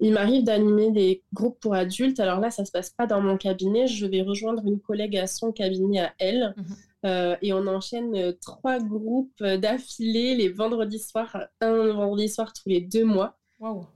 Il 0.00 0.12
m'arrive 0.12 0.44
d'animer 0.44 0.90
des 0.90 1.22
groupes 1.32 1.58
pour 1.60 1.74
adultes. 1.74 2.20
Alors 2.20 2.40
là, 2.40 2.50
ça 2.50 2.62
ne 2.62 2.66
se 2.66 2.72
passe 2.72 2.90
pas 2.90 3.06
dans 3.06 3.20
mon 3.20 3.36
cabinet. 3.36 3.86
Je 3.86 4.06
vais 4.06 4.22
rejoindre 4.22 4.66
une 4.66 4.80
collègue 4.80 5.16
à 5.16 5.26
son 5.26 5.52
cabinet 5.52 6.00
à 6.00 6.14
elle. 6.18 6.54
Mhm. 6.56 6.64
Euh, 7.06 7.36
et 7.42 7.52
on 7.52 7.66
enchaîne 7.66 8.34
trois 8.40 8.78
groupes 8.78 9.42
d'affilée 9.42 10.34
les 10.34 10.48
vendredis 10.48 11.00
soirs, 11.00 11.36
un 11.60 11.92
vendredi 11.92 12.30
soir 12.30 12.52
tous 12.54 12.68
les 12.68 12.80
deux 12.80 13.04
mois. 13.04 13.36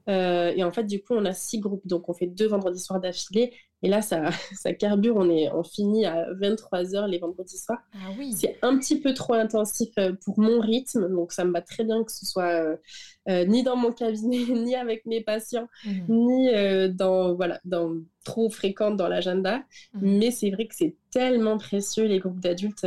Euh, 0.09 0.53
et 0.57 0.65
en 0.65 0.73
fait, 0.73 0.85
du 0.85 1.03
coup, 1.03 1.15
on 1.15 1.25
a 1.25 1.33
six 1.33 1.59
groupes. 1.59 1.87
Donc, 1.87 2.09
on 2.09 2.15
fait 2.15 2.27
deux 2.27 2.47
vendredis 2.47 2.81
soirs 2.81 3.01
d'affilée. 3.01 3.53
Et 3.83 3.89
là, 3.89 4.03
ça, 4.03 4.31
ça 4.55 4.73
carbure. 4.73 5.17
On, 5.17 5.31
est, 5.31 5.51
on 5.53 5.63
finit 5.63 6.05
à 6.07 6.33
23h 6.35 7.07
les 7.09 7.19
vendredis 7.19 7.59
soirs. 7.59 7.81
Ah 7.95 8.11
oui. 8.19 8.33
C'est 8.33 8.59
un 8.63 8.77
petit 8.79 9.01
peu 9.01 9.15
trop 9.15 9.35
intensif 9.35 9.91
euh, 9.99 10.13
pour 10.25 10.39
mon 10.39 10.61
rythme. 10.61 11.09
Donc, 11.09 11.33
ça 11.33 11.45
me 11.45 11.53
va 11.53 11.61
très 11.61 11.85
bien 11.85 12.03
que 12.03 12.13
ce 12.13 12.27
soit 12.27 12.77
euh, 13.29 13.45
ni 13.47 13.63
dans 13.63 13.77
mon 13.77 13.93
cabinet, 13.93 14.39
ni 14.53 14.75
avec 14.75 15.07
mes 15.07 15.23
patients, 15.23 15.69
mmh. 15.85 15.91
ni 16.09 16.93
dans, 16.95 17.35
voilà, 17.35 17.61
dans, 17.65 17.95
trop 18.25 18.51
fréquente 18.51 18.97
dans 18.97 19.09
l'agenda. 19.09 19.59
Mmh. 19.95 20.19
Mais 20.19 20.31
c'est 20.31 20.51
vrai 20.51 20.67
que 20.67 20.75
c'est 20.75 20.97
tellement 21.11 21.59
précieux, 21.59 22.07
les 22.07 22.19
groupes 22.19 22.41
d'adultes. 22.41 22.87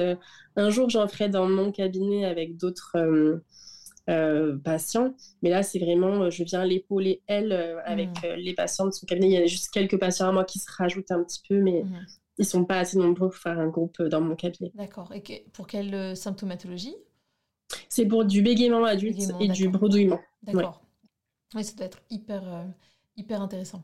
un 0.56 0.70
jour, 0.70 0.90
j'en 0.90 1.08
ferai 1.08 1.30
dans 1.30 1.48
mon 1.48 1.72
cabinet 1.72 2.26
avec 2.26 2.58
d'autres 2.58 3.42
euh, 4.12 4.58
patients. 4.58 5.14
Mais 5.42 5.50
là, 5.50 5.64
c'est 5.64 5.80
vraiment, 5.80 6.24
euh, 6.24 6.30
je 6.30 6.44
viens 6.44 6.66
l'épauler, 6.66 7.22
elle, 7.28 7.52
euh, 7.52 7.80
avec 7.86 8.10
mmh. 8.10 8.36
les 8.38 8.54
patients 8.54 8.86
de 8.86 8.92
son 8.92 9.06
cabinet. 9.06 9.28
Il 9.28 9.34
y 9.34 9.38
a 9.38 9.46
juste 9.46 9.70
quelques 9.72 10.00
patients 10.00 10.30
à 10.30 10.32
moi 10.32 10.44
qui 10.44 10.60
se 10.60 10.70
rajoutent 10.72 11.12
un 11.12 11.24
petit 11.24 11.42
peu, 11.48 11.60
mais 11.60 11.84
mmh. 11.84 12.06
ils 12.40 12.46
sont 12.46 12.66
pas 12.66 12.80
assez 12.80 12.98
nombreux 12.98 13.30
pour 13.30 13.38
faire 13.38 13.60
un 13.60 13.68
groupe 13.68 14.02
dans 14.02 14.22
mon 14.22 14.36
cabinet. 14.36 14.72
D'accord. 14.76 15.12
Et 15.14 15.46
pour 15.54 15.68
quelle 15.68 16.16
symptomatologie? 16.16 16.96
C'est 17.88 18.06
pour 18.06 18.26
du 18.26 18.42
bégaiement 18.42 18.84
adulte 18.84 19.22
et 19.40 19.48
du 19.48 19.70
bredouillement. 19.70 20.20
D'accord. 20.44 20.82
Oui, 21.56 21.64
ça 21.64 21.74
doit 21.76 21.86
être 21.86 22.02
hyper, 22.10 22.66
hyper 23.16 23.42
intéressant. 23.42 23.84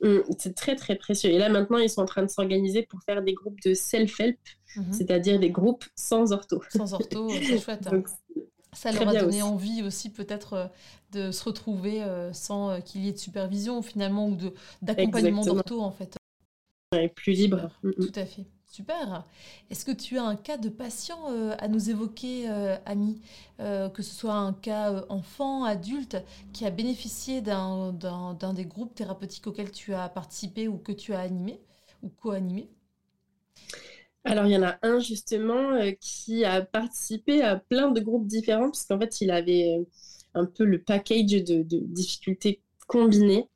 Mmh, 0.00 0.18
c'est 0.38 0.54
très 0.54 0.74
très 0.74 0.96
précieux. 0.96 1.30
Et 1.30 1.38
là 1.38 1.48
maintenant, 1.48 1.78
ils 1.78 1.88
sont 1.88 2.02
en 2.02 2.06
train 2.06 2.22
de 2.22 2.28
s'organiser 2.28 2.82
pour 2.82 3.00
faire 3.04 3.22
des 3.22 3.34
groupes 3.34 3.60
de 3.64 3.74
self-help, 3.74 4.38
c'est-à-dire 4.90 5.38
des 5.38 5.50
groupes 5.50 5.84
sans 5.94 6.32
ortho. 6.32 6.60
Sans 6.70 6.92
ortho, 6.94 7.28
c'est 7.42 7.58
chouette. 7.58 7.86
Hein. 7.86 8.02
Ça 8.74 8.92
leur 8.92 9.08
a 9.08 9.14
donné 9.14 9.42
envie 9.42 9.82
aussi 9.82 10.10
peut-être 10.10 10.52
euh, 10.54 10.66
de 11.12 11.30
se 11.30 11.44
retrouver 11.44 12.02
euh, 12.02 12.32
sans 12.32 12.70
euh, 12.70 12.80
qu'il 12.80 13.04
y 13.04 13.08
ait 13.08 13.12
de 13.12 13.18
supervision 13.18 13.82
finalement 13.82 14.28
ou 14.28 14.38
d'accompagnement 14.82 15.44
d'ortho 15.44 15.80
en 15.80 15.90
fait. 15.90 16.16
plus 17.14 17.32
libre. 17.32 17.70
Mm, 17.82 17.88
mm. 17.88 17.92
Tout 17.94 18.20
à 18.20 18.26
fait. 18.26 18.46
Super. 18.66 19.24
Est-ce 19.70 19.84
que 19.84 19.92
tu 19.92 20.18
as 20.18 20.24
un 20.24 20.34
cas 20.34 20.56
de 20.56 20.68
patient 20.68 21.26
à 21.58 21.68
nous 21.68 21.90
évoquer, 21.90 22.48
Ami 22.86 23.20
Que 23.58 24.02
ce 24.02 24.12
soit 24.12 24.34
un 24.34 24.52
cas 24.52 25.04
enfant, 25.08 25.62
adulte, 25.62 26.16
qui 26.52 26.66
a 26.66 26.70
bénéficié 26.70 27.40
d'un 27.40 27.92
des 28.52 28.64
groupes 28.64 28.92
thérapeutiques 28.92 29.46
auxquels 29.46 29.70
tu 29.70 29.94
as 29.94 30.08
participé 30.08 30.66
ou 30.66 30.76
que 30.76 30.90
tu 30.90 31.14
as 31.14 31.20
animé 31.20 31.60
ou 32.02 32.08
co-animé? 32.08 32.68
Alors, 34.24 34.46
il 34.46 34.52
y 34.52 34.56
en 34.56 34.62
a 34.62 34.78
un 34.82 35.00
justement 35.00 35.74
euh, 35.74 35.92
qui 36.00 36.44
a 36.44 36.62
participé 36.62 37.42
à 37.42 37.56
plein 37.56 37.90
de 37.90 38.00
groupes 38.00 38.26
différents, 38.26 38.70
puisqu'en 38.70 38.98
fait, 38.98 39.20
il 39.20 39.30
avait 39.30 39.76
euh, 39.78 39.84
un 40.34 40.46
peu 40.46 40.64
le 40.64 40.82
package 40.82 41.44
de, 41.44 41.62
difficultés 41.62 42.62
combinées. 42.86 43.48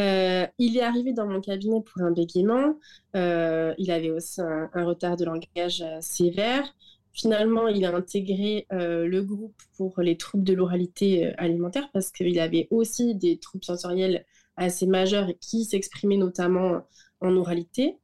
Euh, 0.00 0.46
il 0.58 0.76
est 0.76 0.82
arrivé 0.82 1.12
dans 1.12 1.26
mon 1.26 1.40
cabinet 1.40 1.80
pour 1.82 2.02
un 2.02 2.12
bégaiement. 2.12 2.78
il 3.14 3.90
avait 3.90 4.10
aussi 4.10 4.40
un, 4.40 4.68
retard 4.84 5.16
de 5.16 5.24
langage 5.24 5.84
sévère. 6.00 6.64
Finalement, 7.12 7.68
il 7.68 7.84
a 7.84 7.94
intégré 7.94 8.66
le 8.70 9.20
groupe 9.20 9.60
pour 9.76 10.00
les 10.00 10.16
troubles 10.16 10.44
de 10.44 10.54
l'oralité 10.54 11.34
alimentaire 11.36 11.90
parce 11.92 12.10
qu'il 12.10 12.40
avait 12.40 12.68
aussi 12.70 13.14
des 13.14 13.38
troubles 13.38 13.64
sensoriels 13.64 14.24
assez 14.56 14.86
majeurs 14.86 15.28
qui 15.40 15.64
s'exprimaient 15.64 16.16
notamment 16.16 16.82
en 17.20 17.36
oralité. 17.36 17.98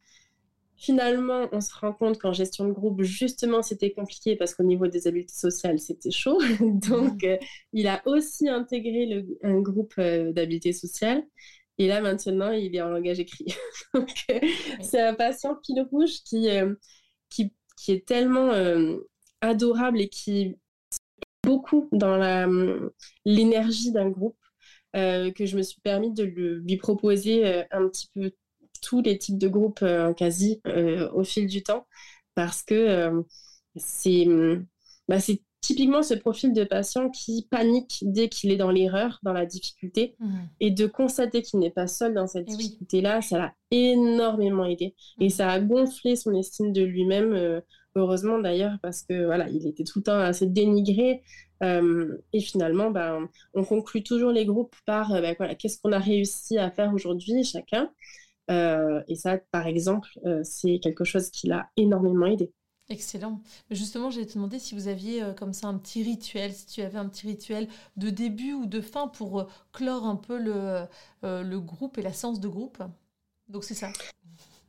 Finalement, 0.79 1.49
on 1.51 1.61
se 1.61 1.75
rend 1.75 1.93
compte 1.93 2.19
qu'en 2.19 2.33
gestion 2.33 2.69
de 2.69 2.73
groupe, 2.73 3.03
justement, 3.03 3.62
c'était 3.62 3.91
compliqué 3.91 4.37
parce 4.37 4.55
qu'au 4.55 4.62
niveau 4.62 4.87
des 4.87 5.09
habiletés 5.09 5.35
sociales, 5.35 5.81
c'était 5.81 6.12
chaud. 6.12 6.38
Donc, 6.61 7.25
euh, 7.25 7.37
il 7.73 7.88
a 7.88 8.01
aussi 8.07 8.49
intégré 8.49 9.25
un 9.43 9.59
groupe 9.61 9.95
euh, 9.99 10.33
d'habiletés 10.33 10.73
sociales. 10.73 11.25
Et 11.79 11.88
là, 11.88 12.01
maintenant, 12.01 12.53
il 12.53 12.77
est 12.77 12.81
en 12.81 12.91
langage 12.91 13.19
écrit. 13.19 13.47
Donc, 13.95 14.09
euh, 14.31 14.38
c'est 14.81 15.01
un 15.01 15.14
patient 15.14 15.57
pile 15.57 15.85
rouge 15.91 16.23
qui, 16.25 16.49
qui, 17.29 17.53
qui, 17.77 17.93
est 17.93 18.07
tellement 18.07 18.53
adorable 19.41 20.01
et 20.01 20.09
qui 20.09 20.57
beaucoup 21.43 21.88
dans 21.91 22.19
l'énergie 23.25 23.91
d'un 23.91 24.11
groupe 24.11 24.38
que 24.95 25.45
je 25.45 25.57
me 25.57 25.62
suis 25.62 25.81
permis 25.81 26.12
de 26.12 26.23
lui 26.23 26.77
proposer 26.77 27.64
un 27.71 27.88
petit 27.88 28.11
peu 28.14 28.33
tous 28.81 29.03
les 29.03 29.19
types 29.19 29.38
de 29.38 29.49
groupes 29.49 29.83
euh, 29.83 30.12
quasi 30.12 30.61
euh, 30.67 31.11
au 31.12 31.25
fil 31.25 31.47
du 31.47 31.62
temps 31.62 31.87
parce 32.35 32.62
que 32.62 32.75
euh, 32.75 33.23
c'est 33.77 34.27
bah, 35.09 35.17
typiquement 35.61 36.03
ce 36.03 36.14
profil 36.14 36.53
de 36.53 36.64
patient 36.64 37.11
qui 37.11 37.49
panique 37.51 37.99
dès 38.03 38.29
qu'il 38.29 38.53
est 38.53 38.57
dans 38.57 38.71
l'erreur, 38.71 39.19
dans 39.23 39.33
la 39.33 39.45
difficulté, 39.45 40.14
mmh. 40.21 40.38
et 40.61 40.71
de 40.71 40.87
constater 40.87 41.43
qu'il 41.43 41.59
n'est 41.59 41.71
pas 41.71 41.88
seul 41.88 42.14
dans 42.14 42.27
cette 42.27 42.47
eh 42.49 42.57
difficulté-là, 42.57 43.23
ça 43.23 43.38
l'a 43.38 43.55
énormément 43.71 44.64
aidé. 44.64 44.95
Et 45.21 45.27
mmh. 45.27 45.31
ça 45.31 45.51
a 45.51 45.61
gonflé 45.61 46.14
son 46.14 46.33
estime 46.33 46.73
de 46.73 46.83
lui-même, 46.83 47.62
heureusement 47.97 48.38
d'ailleurs, 48.38 48.79
parce 48.83 49.03
que 49.03 49.25
voilà, 49.25 49.49
il 49.49 49.67
était 49.67 49.85
tout 49.85 49.99
le 49.99 50.05
temps 50.05 50.19
assez 50.19 50.47
dénigré. 50.47 51.23
et 51.61 52.41
finalement, 52.41 52.91
bah, 52.91 53.19
on 53.55 53.64
conclut 53.64 54.05
toujours 54.05 54.31
les 54.31 54.47
groupes 54.47 54.77
par 54.87 55.11
bah, 55.11 55.35
voilà, 55.38 55.57
qu'est-ce 55.57 55.81
qu'on 55.81 55.93
a 55.93 55.99
réussi 55.99 56.57
à 56.59 56.71
faire 56.71 56.95
aujourd'hui 56.95 57.43
chacun. 57.43 57.91
Euh, 58.51 59.03
et 59.09 59.15
ça, 59.15 59.39
par 59.51 59.67
exemple, 59.67 60.09
euh, 60.25 60.41
c'est 60.43 60.79
quelque 60.79 61.05
chose 61.05 61.31
qui 61.31 61.49
l'a 61.49 61.69
énormément 61.77 62.27
aidé. 62.27 62.53
Excellent. 62.91 63.43
Justement, 63.71 64.11
j'allais 64.11 64.27
te 64.27 64.35
demander 64.35 64.59
si 64.59 64.75
vous 64.75 64.89
aviez 64.89 65.23
euh, 65.23 65.35
comme 65.35 65.53
ça 65.53 65.67
un 65.67 65.77
petit 65.77 66.03
rituel, 66.03 66.53
si 66.53 66.67
tu 66.67 66.81
avais 66.81 66.99
un 66.99 67.09
petit 67.09 67.27
rituel 67.27 67.69
de 67.97 68.09
début 68.09 68.55
ou 68.55 68.65
de 68.65 68.81
fin 68.81 69.09
pour 69.09 69.47
clore 69.73 70.07
un 70.07 70.17
peu 70.17 70.39
le, 70.39 70.85
le 71.23 71.59
groupe 71.59 71.99
et 71.99 72.03
la 72.03 72.13
séance 72.13 72.41
de 72.41 72.49
groupe. 72.49 72.83
Donc 73.49 73.65
c'est 73.65 73.75
ça. 73.75 73.91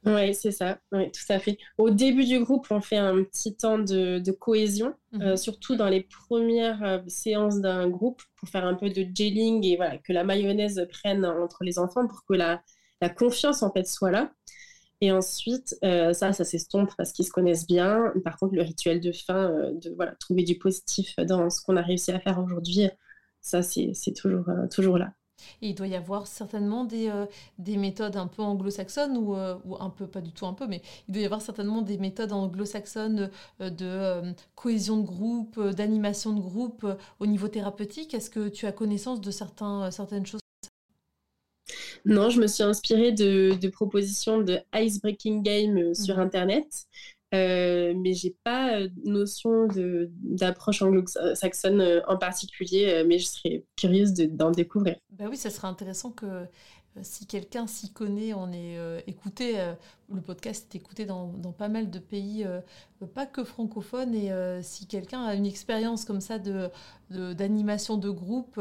Oui, 0.06 0.34
c'est 0.34 0.52
ça, 0.52 0.80
oui, 0.94 1.12
tout 1.12 1.34
à 1.34 1.40
fait. 1.40 1.58
Au 1.78 1.90
début 1.90 2.24
du 2.24 2.40
groupe, 2.40 2.68
on 2.70 2.80
fait 2.80 2.98
un 2.98 3.22
petit 3.24 3.56
temps 3.56 3.78
de, 3.78 4.20
de 4.20 4.32
cohésion, 4.32 4.96
mhm. 5.12 5.36
surtout 5.36 5.76
dans 5.76 5.90
les 5.90 6.02
premières 6.02 7.04
séances 7.08 7.60
d'un 7.60 7.90
groupe, 7.90 8.22
pour 8.38 8.48
faire 8.48 8.66
un 8.66 8.76
peu 8.76 8.90
de 8.90 9.06
gelling 9.14 9.66
et 9.66 9.76
voilà, 9.76 9.98
que 9.98 10.14
la 10.14 10.24
mayonnaise 10.24 10.88
prenne 10.90 11.26
entre 11.26 11.66
les 11.66 11.80
enfants 11.80 12.08
pour 12.08 12.24
que 12.24 12.34
la, 12.34 12.62
la 13.02 13.10
confiance 13.10 13.64
en 13.64 13.72
fait 13.72 13.88
soit 13.88 14.12
là. 14.12 14.32
Et 15.02 15.12
ensuite, 15.12 15.78
euh, 15.84 16.12
ça, 16.14 16.34
ça 16.34 16.44
s'estompe 16.44 16.92
parce 16.98 17.14
qu'ils 17.14 17.26
se 17.26 17.32
connaissent 17.32 17.66
bien. 17.68 18.12
Par 18.24 18.38
contre, 18.38 18.56
le 18.56 18.64
rituel 18.64 19.00
de 19.00 19.14
fin, 19.14 19.50
euh, 19.50 19.74
de 19.74 19.96
trouver 20.20 20.44
du 20.44 20.58
positif 20.58 21.16
dans 21.18 21.50
ce 21.50 21.62
qu'on 21.62 21.78
a 21.78 21.82
réussi 21.82 22.12
à 22.12 22.20
faire 22.20 22.40
aujourd'hui, 22.40 22.90
ça, 23.40 23.62
c'est 23.64 23.94
toujours, 24.14 24.50
euh, 24.50 24.68
toujours 24.68 24.98
là. 24.98 25.14
Et 25.62 25.70
il 25.70 25.74
doit 25.76 25.88
y 25.88 25.96
avoir 25.96 26.28
certainement 26.28 26.84
des, 26.84 27.10
des 27.60 27.78
méthodes 27.78 28.18
un 28.18 28.28
peu 28.28 28.42
anglo-saxonnes, 28.42 29.16
ou, 29.16 29.36
ou, 29.36 29.78
un 29.80 29.90
peu, 29.90 30.06
pas 30.06 30.20
du 30.20 30.34
tout 30.34 30.46
un 30.46 30.54
peu, 30.54 30.68
mais 30.68 30.82
il 31.08 31.14
doit 31.14 31.22
y 31.22 31.26
avoir 31.26 31.42
certainement 31.42 31.82
des 31.82 31.98
méthodes 31.98 32.34
anglo-saxonnes 32.34 33.30
de 33.62 34.34
cohésion 34.56 34.98
de 34.98 35.06
groupe, 35.06 35.58
d'animation 35.70 36.34
de 36.34 36.42
groupe 36.42 36.86
au 37.22 37.26
niveau 37.26 37.48
thérapeutique. 37.48 38.14
Est-ce 38.14 38.30
que 38.30 38.50
tu 38.50 38.66
as 38.66 38.74
connaissance 38.74 39.22
de 39.22 39.32
certains, 39.32 39.90
certaines 39.92 40.26
choses 40.26 40.42
Non, 42.10 42.30
je 42.30 42.42
me 42.42 42.48
suis 42.48 42.64
inspirée 42.64 43.12
de, 43.12 43.68
propositions 43.70 44.42
de 44.42 44.60
icebreaking 44.76 45.44
game 45.44 45.94
sur 45.94 46.16
mhm. 46.16 46.24
Internet. 46.24 46.86
Euh, 47.36 47.94
mais 47.96 48.14
j'ai 48.14 48.36
pas 48.44 48.80
notion 49.06 49.68
d'approche 50.24 50.82
anglo-saxonne 50.82 52.02
en 52.08 52.18
particulier, 52.18 53.04
mais 53.06 53.20
je 53.20 53.28
serais 53.28 53.64
curieuse 53.76 54.14
d'en 54.14 54.50
découvrir. 54.50 54.96
Bah 55.12 55.26
oui, 55.30 55.38
ça 55.38 55.50
serait 55.50 55.68
intéressant 55.68 56.12
que 56.12 56.26
euh, 56.26 56.46
si 57.04 57.26
quelqu'un 57.26 57.68
s'y 57.68 57.92
connaît, 57.92 58.34
on 58.34 58.52
est 58.52 58.78
euh, 58.78 59.02
écouté, 59.08 59.60
euh, 59.60 59.74
le 60.14 60.22
podcast 60.22 60.74
est 60.74 60.78
écouté 60.78 61.06
dans, 61.06 61.28
pas 61.58 61.70
mal 61.70 61.90
de 61.90 62.00
pays, 62.00 62.46
pas 63.14 63.26
que 63.26 63.44
francophones, 63.44 64.16
et 64.16 64.32
si 64.64 64.88
quelqu'un 64.88 65.24
a 65.24 65.36
une 65.36 65.46
expérience 65.46 66.04
comme 66.04 66.22
ça 66.22 66.40
d'animation 67.10 67.98
de, 67.98 68.10
groupe 68.10 68.60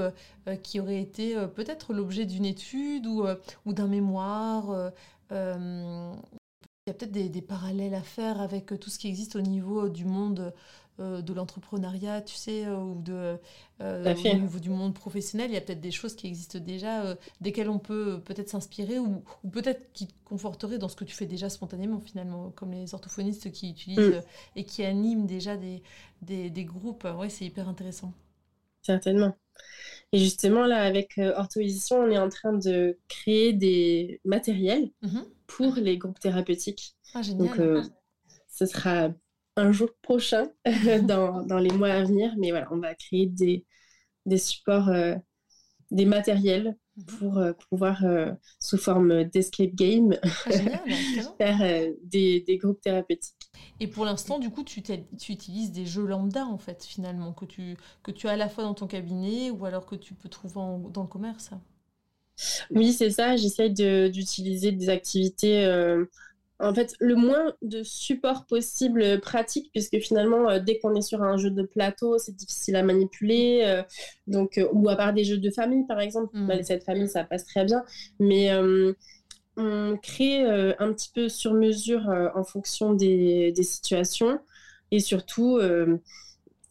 qui 0.62 0.78
aurait 0.78 1.00
été 1.00 1.34
peut-être 1.54 1.94
l'objet 1.94 2.26
d'une 2.26 2.44
étude 2.44 3.06
ou, 3.06 3.24
ou 3.64 3.72
d'un 3.72 3.86
mémoire, 3.86 4.92
il 5.30 5.36
y 6.86 6.90
a 6.90 6.94
peut-être 6.94 7.12
des, 7.12 7.42
parallèles 7.42 7.94
à 7.94 8.02
faire 8.02 8.42
avec 8.42 8.78
tout 8.78 8.90
ce 8.90 8.98
qui 8.98 9.08
existe 9.08 9.34
au 9.34 9.40
niveau 9.40 9.88
du 9.88 10.04
monde 10.04 10.52
euh, 11.00 11.22
de 11.22 11.32
l'entrepreneuriat, 11.32 12.22
tu 12.22 12.34
sais, 12.34 12.66
euh, 12.66 12.76
ou 12.76 13.00
de, 13.00 13.38
euh, 13.80 14.14
au 14.14 14.34
niveau 14.36 14.58
du 14.58 14.68
monde 14.68 14.94
professionnel, 14.94 15.48
il 15.48 15.54
y 15.54 15.56
a 15.56 15.60
peut-être 15.60 15.80
des 15.80 15.92
choses 15.92 16.16
qui 16.16 16.26
existent 16.26 16.58
déjà, 16.58 17.16
desquelles 17.40 17.68
on 17.68 17.78
peut 17.78 18.20
peut-être 18.24 18.48
s'inspirer, 18.48 18.98
ou, 18.98 19.22
peut-être 19.52 19.92
qui 19.92 20.08
te 20.08 20.12
conforteraient 20.24 20.78
dans 20.78 20.88
ce 20.88 20.96
que 20.96 21.04
tu 21.04 21.14
fais 21.14 21.26
déjà 21.26 21.50
spontanément, 21.50 22.00
finalement, 22.00 22.50
comme 22.50 22.72
les 22.72 22.94
orthophonistes 22.94 23.52
qui 23.52 23.70
utilisent 23.70 24.16
mm. 24.16 24.22
et 24.56 24.64
qui 24.64 24.84
animent 24.84 25.26
déjà 25.26 25.56
des, 25.56 25.82
des, 26.22 26.64
groupes. 26.64 27.06
Ouais, 27.16 27.28
c'est 27.28 27.44
hyper 27.44 27.68
intéressant. 27.68 28.12
Certainement. 28.82 29.36
Et 30.12 30.18
justement, 30.18 30.66
là, 30.66 30.82
avec 30.82 31.20
Orthoédition, 31.36 31.98
on 32.00 32.10
est 32.10 32.18
en 32.18 32.28
train 32.28 32.54
de 32.54 32.98
créer 33.06 33.52
des 33.52 34.20
matériels 34.24 34.90
mm-hmm. 35.04 35.24
pour 35.46 35.74
les 35.76 35.96
groupes 35.96 36.18
thérapeutiques. 36.18 36.96
Ah, 37.14 37.22
génial. 37.22 37.56
Donc, 37.56 37.92
ce 38.48 38.66
sera 38.66 39.10
un 39.58 39.72
jour 39.72 39.90
prochain, 40.02 40.48
dans, 41.02 41.42
dans, 41.42 41.58
les 41.58 41.70
mois 41.70 41.90
à 41.90 42.04
venir. 42.04 42.32
Mais 42.38 42.50
voilà, 42.50 42.68
on 42.70 42.78
va 42.78 42.94
créer 42.94 43.26
des, 43.26 43.64
des 44.26 44.38
supports, 44.38 44.88
euh, 44.88 45.14
des 45.90 46.04
matériels 46.04 46.76
pour 47.18 47.38
euh, 47.38 47.52
pouvoir, 47.70 48.04
euh, 48.04 48.32
sous 48.58 48.76
forme 48.76 49.24
d'escape 49.24 49.74
game, 49.74 50.16
ah, 50.22 50.28
faire 51.38 51.92
des, 52.02 52.40
des, 52.40 52.58
groupes 52.58 52.80
thérapeutiques. 52.80 53.34
Et 53.80 53.86
pour 53.86 54.04
l'instant, 54.04 54.38
du 54.38 54.50
coup, 54.50 54.64
tu, 54.64 54.82
tu, 54.82 55.32
utilises 55.32 55.72
des 55.72 55.86
jeux 55.86 56.06
lambda, 56.06 56.44
en 56.44 56.58
fait, 56.58 56.84
finalement, 56.84 57.32
que 57.32 57.44
tu, 57.44 57.76
que 58.02 58.10
tu 58.10 58.28
as 58.28 58.32
à 58.32 58.36
la 58.36 58.48
fois 58.48 58.64
dans 58.64 58.74
ton 58.74 58.86
cabinet 58.86 59.50
ou 59.50 59.64
alors 59.64 59.86
que 59.86 59.96
tu 59.96 60.14
peux 60.14 60.28
trouver 60.28 60.54
dans 60.54 61.02
le 61.02 61.08
commerce? 61.08 61.50
Oui, 62.70 62.92
c'est 62.92 63.10
ça. 63.10 63.36
J'essaie 63.36 63.70
d'utiliser 63.70 64.72
des 64.72 64.88
activités 64.88 65.64
en 66.60 66.74
fait, 66.74 66.94
le 66.98 67.14
moins 67.14 67.54
de 67.62 67.82
support 67.84 68.44
possible 68.46 69.20
pratique, 69.20 69.70
puisque 69.72 69.98
finalement, 69.98 70.50
euh, 70.50 70.58
dès 70.58 70.78
qu'on 70.78 70.94
est 70.94 71.02
sur 71.02 71.22
un 71.22 71.36
jeu 71.36 71.50
de 71.50 71.62
plateau, 71.62 72.18
c'est 72.18 72.34
difficile 72.34 72.74
à 72.74 72.82
manipuler. 72.82 73.62
Euh, 73.64 73.82
donc, 74.26 74.58
euh, 74.58 74.66
ou 74.72 74.88
à 74.88 74.96
part 74.96 75.12
des 75.12 75.22
jeux 75.24 75.38
de 75.38 75.50
famille, 75.50 75.86
par 75.86 76.00
exemple, 76.00 76.36
mmh. 76.36 76.62
cette 76.64 76.84
famille, 76.84 77.08
ça 77.08 77.22
passe 77.22 77.44
très 77.44 77.64
bien. 77.64 77.84
Mais 78.18 78.50
on 79.56 79.96
crée 79.96 80.44
un 80.44 80.92
petit 80.92 81.10
peu 81.12 81.28
sur 81.28 81.52
mesure 81.54 82.08
en 82.34 82.44
fonction 82.44 82.94
des, 82.94 83.52
des, 83.52 83.62
situations. 83.62 84.38
Et 84.90 85.00
surtout, 85.00 85.58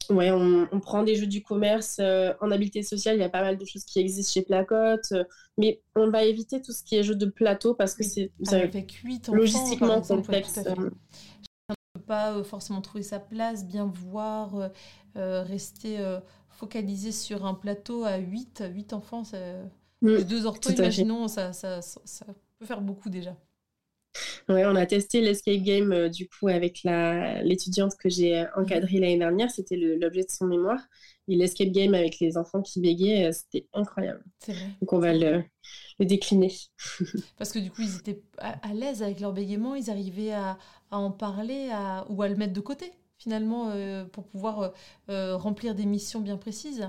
Ouais, 0.09 0.31
on, 0.31 0.79
prend 0.79 1.03
des 1.03 1.15
jeux 1.15 1.27
du 1.27 1.43
commerce 1.43 1.97
euh, 1.99 2.33
en 2.41 2.51
habileté 2.51 2.81
sociale. 2.83 3.17
Il 3.17 3.19
y 3.19 3.23
a 3.23 3.29
pas 3.29 3.41
mal 3.41 3.57
de 3.57 3.65
choses 3.65 3.83
qui 3.83 3.99
existent 3.99 4.31
chez 4.33 4.41
Placotte, 4.41 5.11
euh, 5.11 5.23
mais 5.57 5.81
on 5.95 6.09
va 6.09 6.23
éviter 6.23 6.61
tout 6.61 6.71
ce 6.71 6.83
qui 6.83 6.95
est 6.95 7.03
jeux 7.03 7.15
de 7.15 7.25
plateau 7.25 7.73
parce 7.73 7.93
que 7.93 8.03
c'est 8.03 8.31
logistiquement 9.31 10.01
complexe. 10.01 10.59
on 10.65 10.81
ne 10.81 10.89
peut 11.93 12.05
pas 12.05 12.33
euh, 12.33 12.43
forcément 12.43 12.81
trouver 12.81 13.03
sa 13.03 13.19
place, 13.19 13.65
bien 13.65 13.85
voir, 13.85 14.71
rester 15.15 15.97
focalisé 16.49 17.11
sur 17.11 17.45
un 17.45 17.53
plateau 17.53 18.03
à 18.03 18.17
8, 18.17 18.63
8 18.73 18.93
enfants. 18.93 19.23
Ça... 19.23 19.37
Mmh, 20.01 20.21
deux 20.23 20.45
orthos, 20.45 20.71
imaginons, 20.71 21.27
ça, 21.27 21.53
ça, 21.53 21.81
ça 21.81 22.25
peut 22.59 22.65
faire 22.65 22.81
beaucoup 22.81 23.09
déjà. 23.09 23.35
Ouais, 24.49 24.65
on 24.65 24.75
a 24.75 24.85
testé 24.85 25.21
l'escape 25.21 25.61
game 25.61 25.91
euh, 25.91 26.09
du 26.09 26.27
coup 26.27 26.47
avec 26.47 26.83
l'étudiante 26.83 27.95
que 27.97 28.09
j'ai 28.09 28.39
euh, 28.39 28.45
encadrée 28.55 28.99
l'année 28.99 29.17
dernière. 29.17 29.51
C'était 29.51 29.75
l'objet 29.75 30.23
de 30.23 30.29
son 30.29 30.45
mémoire. 30.45 30.79
Et 31.27 31.35
l'escape 31.35 31.69
game 31.69 31.93
avec 31.93 32.19
les 32.19 32.37
enfants 32.37 32.61
qui 32.61 32.79
bégaient, 32.79 33.25
euh, 33.25 33.31
c'était 33.33 33.67
incroyable. 33.73 34.23
C'est 34.39 34.53
vrai. 34.53 34.67
Donc 34.81 34.93
on 34.93 34.99
va 34.99 35.13
le, 35.13 35.43
décliner. 35.99 36.53
Parce 37.37 37.51
que 37.51 37.59
du 37.59 37.71
coup, 37.71 37.81
ils 37.81 37.97
étaient 37.97 38.21
à, 38.37 38.73
l'aise 38.73 39.03
avec 39.03 39.19
leur 39.19 39.33
bégaiement, 39.33 39.75
ils 39.75 39.89
arrivaient 39.89 40.33
à, 40.33 40.57
en 40.91 41.11
parler 41.11 41.69
ou 42.09 42.21
à 42.21 42.29
le 42.29 42.35
mettre 42.35 42.53
de 42.53 42.61
côté 42.61 42.93
finalement 43.17 43.73
pour 44.13 44.25
pouvoir 44.27 44.73
remplir 45.07 45.75
des 45.75 45.85
missions 45.85 46.21
bien 46.21 46.37
précises. 46.37 46.87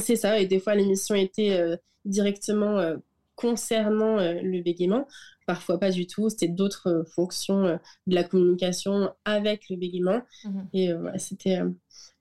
C'est 0.00 0.16
ça, 0.16 0.40
et 0.40 0.46
des 0.46 0.58
fois 0.58 0.74
les 0.74 0.86
missions 0.86 1.14
étaient 1.14 1.78
directement 2.04 2.96
concernant 3.36 4.16
le 4.16 4.62
bégaiement 4.62 5.06
parfois 5.46 5.78
pas 5.78 5.90
du 5.90 6.06
tout. 6.06 6.28
C'était 6.28 6.48
d'autres 6.48 6.88
euh, 6.88 7.04
fonctions 7.04 7.64
euh, 7.64 7.76
de 8.06 8.14
la 8.14 8.24
communication 8.24 9.12
avec 9.24 9.68
le 9.70 9.76
bégaiement. 9.76 10.22
Mhm. 10.44 10.68
Et 10.72 10.92
euh, 10.92 11.10
c'était 11.18 11.60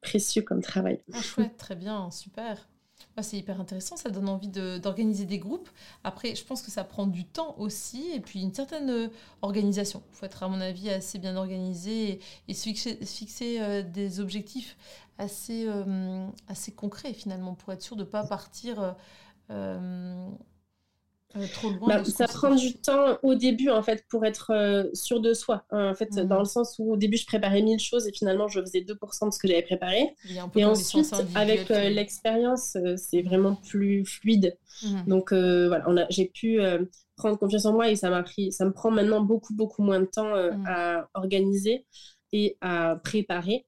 précieux 0.02 0.42
comme 0.42 0.62
travail. 0.62 1.02
Ah, 1.14 1.22
chouette, 1.22 1.58
très 1.58 1.76
bien, 1.76 2.10
super. 2.12 2.68
Bah, 3.16 3.24
c'est 3.24 3.38
hyper 3.38 3.60
intéressant, 3.60 3.98
ça 3.98 4.10
donne 4.10 4.30
envie 4.30 4.48
d'organiser 4.48 5.26
des 5.26 5.40
groupes. 5.40 5.70
Après, 6.04 6.36
je 6.36 6.46
pense 6.46 6.62
que 6.62 6.72
ça 6.72 6.84
prend 6.84 7.08
du 7.08 7.26
temps 7.26 7.56
aussi 7.58 8.10
et 8.14 8.20
puis 8.20 8.42
une 8.42 8.54
certaine 8.54 9.10
organisation. 9.42 10.04
Il 10.12 10.16
faut 10.16 10.26
être, 10.26 10.44
à 10.44 10.48
mon 10.48 10.62
avis, 10.62 10.90
assez 10.90 11.18
bien 11.18 11.36
organisé 11.36 12.20
et, 12.48 12.54
fixer, 12.54 13.84
des 13.84 14.20
objectifs 14.20 14.78
assez, 15.18 15.68
assez 16.48 16.72
concrets 16.72 17.14
finalement 17.14 17.56
pour 17.56 17.74
être 17.74 17.82
sûr 17.82 17.96
de 17.96 18.04
ne 18.04 18.08
pas 18.08 18.24
partir 18.24 18.96
euh, 21.36 21.88
bah, 21.88 22.04
ça 22.04 22.28
prend 22.28 22.56
du 22.56 22.74
temps 22.74 23.18
au 23.24 23.36
début 23.36 23.70
en 23.70 23.82
fait 23.82 24.06
pour 24.10 24.26
être 24.26 24.52
euh, 24.52 24.90
sûr 24.94 25.20
de 25.20 25.34
soi. 25.34 25.64
Hein, 25.72 25.92
en 25.92 25.96
fait, 25.96 26.10
dans 26.16 26.40
le 26.40 26.46
sens 26.46 26.76
où 26.80 26.94
au 26.94 26.98
début 26.98 27.18
je 27.18 27.26
préparais 27.26 27.62
mille 27.62 27.80
choses 27.80 28.08
et 28.08 28.12
finalement 28.12 28.48
je 28.48 28.60
faisais 28.62 28.82
2% 28.82 29.28
de 29.28 29.34
ce 29.34 29.40
que 29.40 29.48
j'avais 29.48 29.62
préparé. 29.62 30.16
Et 30.56 30.66
ensuite, 30.66 31.14
avec 31.36 31.72
euh, 31.72 31.90
l'expérience, 31.90 32.78
c'est 32.98 33.22
vraiment 33.22 33.56
plus 33.56 34.06
fluide. 34.06 34.58
Mhm. 34.84 35.04
Donc 35.08 35.34
voilà, 35.34 36.08
j'ai 36.10 36.26
pu 36.26 36.60
prendre 37.16 37.38
confiance 37.38 37.66
en 37.66 37.74
moi 37.74 37.90
et 37.90 37.96
ça 37.96 38.10
m'a 38.10 38.24
pris, 38.24 38.52
ça 38.52 38.66
me 38.66 38.72
prend 38.72 38.92
maintenant 38.92 39.22
beaucoup 39.22 39.54
beaucoup 39.54 39.84
moins 39.84 40.00
de 40.00 40.06
temps 40.06 40.36
mhm. 40.36 40.66
à 40.68 41.08
organiser 41.14 41.86
et 42.34 42.58
à 42.62 42.98
préparer. 43.04 43.66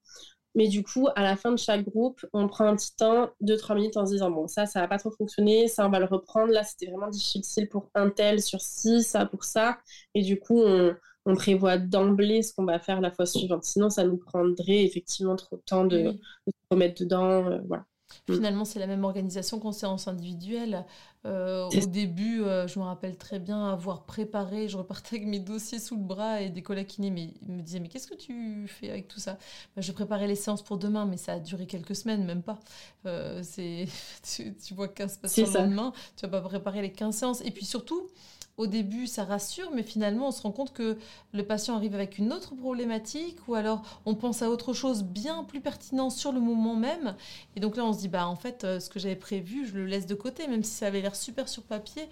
Mais 0.55 0.67
du 0.67 0.83
coup, 0.83 1.07
à 1.15 1.23
la 1.23 1.35
fin 1.35 1.51
de 1.51 1.57
chaque 1.57 1.83
groupe, 1.85 2.25
on 2.33 2.47
prend 2.47 2.65
un 2.65 2.75
petit 2.75 2.95
temps, 2.95 3.31
2-3 3.41 3.75
minutes 3.75 3.97
en 3.97 4.05
se 4.05 4.11
disant, 4.11 4.29
bon, 4.31 4.47
ça, 4.47 4.65
ça 4.65 4.81
n'a 4.81 4.87
pas 4.87 4.99
trop 4.99 5.11
fonctionné, 5.11 5.67
ça, 5.67 5.85
on 5.87 5.89
va 5.89 5.99
le 5.99 6.05
reprendre. 6.05 6.51
Là, 6.51 6.63
c'était 6.63 6.87
vraiment 6.87 7.09
difficile 7.09 7.67
pour 7.69 7.89
un 7.95 8.09
tel 8.09 8.41
sur 8.41 8.61
ci, 8.61 9.01
ça 9.03 9.25
pour 9.25 9.43
ça. 9.43 9.79
Et 10.13 10.21
du 10.21 10.39
coup, 10.39 10.61
on, 10.61 10.95
on 11.25 11.35
prévoit 11.35 11.77
d'emblée 11.77 12.43
ce 12.43 12.53
qu'on 12.53 12.65
va 12.65 12.79
faire 12.79 13.01
la 13.01 13.11
fois 13.11 13.25
suivante. 13.25 13.63
Sinon, 13.63 13.89
ça 13.89 14.03
nous 14.03 14.17
prendrait 14.17 14.83
effectivement 14.83 15.35
trop 15.35 15.55
de 15.55 15.61
temps 15.61 15.85
de, 15.85 15.97
de 15.97 16.11
se 16.47 16.67
remettre 16.69 17.01
dedans. 17.01 17.45
Euh, 17.49 17.59
voilà. 17.67 17.85
Mm. 18.27 18.33
Finalement, 18.35 18.65
c'est 18.65 18.79
la 18.79 18.87
même 18.87 19.03
organisation 19.03 19.59
qu'en 19.59 19.71
séance 19.71 20.07
individuelle. 20.07 20.85
Euh, 21.25 21.69
au 21.69 21.86
début, 21.86 22.41
euh, 22.41 22.67
je 22.67 22.77
me 22.79 22.83
rappelle 22.83 23.17
très 23.17 23.39
bien 23.39 23.69
avoir 23.69 24.03
préparé, 24.03 24.67
je 24.67 24.77
repartais 24.77 25.15
avec 25.15 25.27
mes 25.27 25.39
dossiers 25.39 25.79
sous 25.79 25.95
le 25.95 26.03
bras 26.03 26.41
et 26.41 26.49
des 26.49 26.62
collègues 26.62 26.88
qui 26.88 27.01
me 27.01 27.62
disaient 27.62 27.79
Mais 27.79 27.88
qu'est-ce 27.88 28.07
que 28.07 28.15
tu 28.15 28.67
fais 28.67 28.89
avec 28.89 29.07
tout 29.07 29.19
ça? 29.19 29.38
Bah, 29.75 29.81
Je 29.81 29.91
préparais 29.93 30.27
les 30.27 30.36
séances 30.36 30.62
pour 30.62 30.77
demain, 30.77 31.05
mais 31.05 31.15
ça 31.15 31.33
a 31.33 31.39
duré 31.39 31.65
quelques 31.65 31.95
semaines, 31.95 32.25
même 32.25 32.43
pas. 32.43 32.59
Euh, 33.05 33.41
tu, 33.55 34.53
tu, 34.55 34.73
vois 34.73 34.89
15 34.89 35.17
patients 35.17 35.45
le 35.47 35.53
lendemain, 35.53 35.93
tu 36.17 36.25
vas 36.25 36.41
pas 36.41 36.41
préparer 36.41 36.81
les 36.81 36.91
15 36.91 37.15
séances. 37.15 37.41
Et 37.41 37.51
puis 37.51 37.65
surtout, 37.65 38.09
au 38.57 38.67
début, 38.67 39.07
ça 39.07 39.23
rassure, 39.23 39.71
mais 39.71 39.83
finalement, 39.83 40.27
on 40.27 40.31
se 40.31 40.41
rend 40.41 40.51
compte 40.51 40.73
que 40.73 40.97
le 41.33 41.43
patient 41.45 41.75
arrive 41.75 41.95
avec 41.95 42.17
une 42.19 42.31
autre 42.33 42.55
problématique, 42.55 43.37
ou 43.47 43.55
alors 43.55 44.01
on 44.05 44.15
pense 44.15 44.41
à 44.43 44.49
autre 44.49 44.73
chose 44.73 45.03
bien 45.03 45.43
plus 45.43 45.61
pertinent 45.61 46.09
sur 46.09 46.31
le 46.31 46.39
moment 46.39 46.75
même. 46.75 47.15
Et 47.55 47.59
donc 47.59 47.77
là, 47.77 47.85
on 47.85 47.93
se 47.93 47.99
dit, 47.99 48.07
bah 48.09 48.27
en 48.27 48.35
fait, 48.35 48.63
euh, 48.63 48.79
ce 48.79 48.89
que 48.89 48.99
j'avais 48.99 49.15
prévu, 49.15 49.65
je 49.67 49.73
le 49.75 49.85
laisse 49.85 50.05
de 50.07 50.15
côté, 50.15 50.47
même 50.47 50.63
si 50.63 50.71
ça 50.71 50.87
avait 50.87 51.01
l'air 51.01 51.15
super 51.15 51.49
sur 51.49 51.63
papier, 51.63 52.03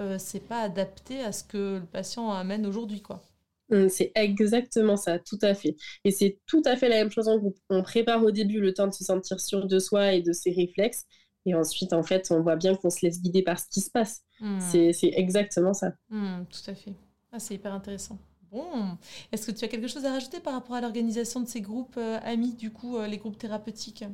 euh, 0.00 0.16
c'est 0.18 0.40
pas 0.40 0.62
adapté 0.62 1.22
à 1.22 1.32
ce 1.32 1.44
que 1.44 1.78
le 1.80 1.86
patient 1.86 2.30
amène 2.32 2.66
aujourd'hui, 2.66 3.02
quoi. 3.02 3.22
Hum, 3.70 3.88
c'est 3.88 4.10
exactement 4.16 4.96
ça, 4.96 5.18
tout 5.20 5.38
à 5.42 5.54
fait. 5.54 5.76
Et 6.04 6.10
c'est 6.10 6.38
tout 6.46 6.62
à 6.64 6.76
fait 6.76 6.88
la 6.88 6.96
même 6.96 7.10
chose 7.10 7.28
en 7.28 7.38
groupe. 7.38 7.56
On 7.68 7.82
prépare 7.82 8.22
au 8.24 8.32
début 8.32 8.60
le 8.60 8.74
temps 8.74 8.88
de 8.88 8.92
se 8.94 9.04
sentir 9.04 9.40
sûr 9.40 9.66
de 9.68 9.78
soi 9.78 10.12
et 10.14 10.22
de 10.22 10.32
ses 10.32 10.50
réflexes. 10.52 11.04
Et 11.46 11.54
ensuite, 11.54 11.92
en 11.92 12.02
fait, 12.02 12.28
on 12.30 12.42
voit 12.42 12.56
bien 12.56 12.74
qu'on 12.76 12.90
se 12.90 13.04
laisse 13.04 13.20
guider 13.20 13.42
par 13.42 13.58
ce 13.58 13.66
qui 13.70 13.80
se 13.80 13.90
passe. 13.90 14.22
Hmm. 14.40 14.58
C'est 14.60 14.92
exactement 15.02 15.74
ça. 15.74 15.92
Hmm, 16.10 16.44
tout 16.44 16.70
à 16.70 16.74
fait. 16.74 16.94
Ah, 17.32 17.38
c'est 17.38 17.54
hyper 17.54 17.72
intéressant. 17.72 18.18
Bon, 18.50 18.98
est-ce 19.30 19.46
que 19.46 19.52
tu 19.52 19.64
as 19.64 19.68
quelque 19.68 19.86
chose 19.86 20.04
à 20.04 20.12
rajouter 20.12 20.40
par 20.40 20.54
rapport 20.54 20.74
à 20.74 20.80
l'organisation 20.80 21.40
de 21.40 21.46
ces 21.48 21.60
groupes 21.60 21.96
euh, 21.98 22.18
amis, 22.24 22.54
du 22.54 22.72
coup, 22.72 22.96
euh, 22.96 23.06
les 23.06 23.18
groupes 23.18 23.38
thérapeutiques? 23.38 24.04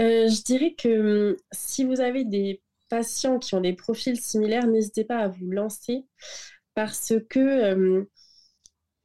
Euh, 0.00 0.28
Je 0.28 0.42
dirais 0.42 0.74
que 0.76 1.30
hum, 1.32 1.36
si 1.52 1.84
vous 1.84 2.00
avez 2.00 2.24
des 2.24 2.62
patients 2.88 3.38
qui 3.38 3.54
ont 3.54 3.60
des 3.60 3.72
profils 3.72 4.18
similaires, 4.20 4.66
n'hésitez 4.66 5.04
pas 5.04 5.18
à 5.18 5.28
vous 5.28 5.50
lancer 5.50 6.06
parce 6.74 7.14
que 7.30 8.06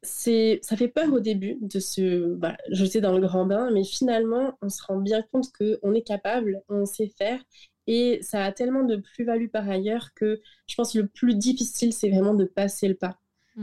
c'est, 0.03 0.59
ça 0.63 0.75
fait 0.75 0.87
peur 0.87 1.13
au 1.13 1.19
début 1.19 1.57
de 1.61 1.79
se 1.79 2.33
bah, 2.33 2.57
jeter 2.69 3.01
dans 3.01 3.17
le 3.17 3.21
grand 3.25 3.45
bain, 3.45 3.69
mais 3.71 3.83
finalement, 3.83 4.57
on 4.61 4.69
se 4.69 4.83
rend 4.83 4.97
bien 4.97 5.21
compte 5.31 5.51
qu'on 5.51 5.93
est 5.93 6.01
capable, 6.01 6.61
on 6.69 6.85
sait 6.85 7.11
faire, 7.17 7.39
et 7.87 8.19
ça 8.21 8.43
a 8.43 8.51
tellement 8.51 8.83
de 8.83 8.95
plus-value 8.95 9.47
par 9.47 9.69
ailleurs 9.69 10.13
que 10.15 10.41
je 10.67 10.75
pense 10.75 10.93
que 10.93 10.99
le 10.99 11.07
plus 11.07 11.35
difficile, 11.35 11.93
c'est 11.93 12.09
vraiment 12.09 12.33
de 12.33 12.45
passer 12.45 12.87
le 12.87 12.95
pas. 12.95 13.19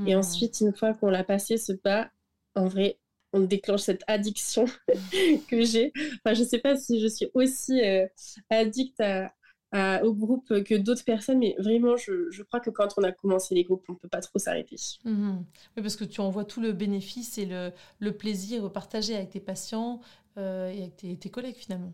Et 0.07 0.15
mmh. 0.15 0.19
ensuite, 0.19 0.61
une 0.61 0.75
fois 0.75 0.95
qu'on 0.95 1.09
l'a 1.09 1.25
passé 1.25 1.57
ce 1.57 1.73
pas, 1.73 2.11
en 2.55 2.67
vrai, 2.67 2.99
on 3.33 3.41
déclenche 3.41 3.83
cette 3.83 4.05
addiction 4.07 4.67
que 5.49 5.63
j'ai. 5.63 5.93
Enfin, 6.25 6.35
je 6.35 6.43
ne 6.43 6.49
sais 6.49 6.59
pas 6.59 6.77
si 6.77 7.01
je 7.01 7.07
suis 7.07 7.29
aussi 7.35 7.81
euh, 7.83 8.07
addict 8.51 9.01
à, 9.01 9.33
au 9.73 10.15
groupe 10.15 10.63
que 10.63 10.75
d'autres 10.75 11.05
personnes, 11.05 11.39
mais 11.39 11.55
vraiment, 11.59 11.97
je, 11.97 12.43
crois 12.43 12.61
que 12.61 12.71
quand 12.71 12.89
on 12.97 13.03
a 13.03 13.13
commencé 13.13 13.55
les 13.55 13.65
groupes, 13.65 13.85
on 13.89 13.93
ne 13.93 13.99
peut 13.99 14.09
pas 14.09 14.21
trop 14.21 14.39
s'arrêter. 14.39 14.77
Mhm. 15.05 15.45
Oui, 15.77 15.83
parce 15.83 15.97
que 15.97 16.05
tu 16.05 16.21
en 16.21 16.31
vois 16.31 16.45
tout 16.45 16.61
le 16.61 16.73
bénéfice 16.73 17.39
et 17.39 17.47
le, 17.47 17.73
le 17.99 18.13
plaisir 18.13 18.73
partagé 18.73 19.15
avec 19.15 19.31
tes 19.31 19.41
patients 19.41 20.01
euh, 20.39 20.71
et 20.71 20.83
avec 20.83 20.97
tes, 20.97 21.17
tes, 21.17 21.31
collègues 21.31 21.57
finalement. 21.57 21.93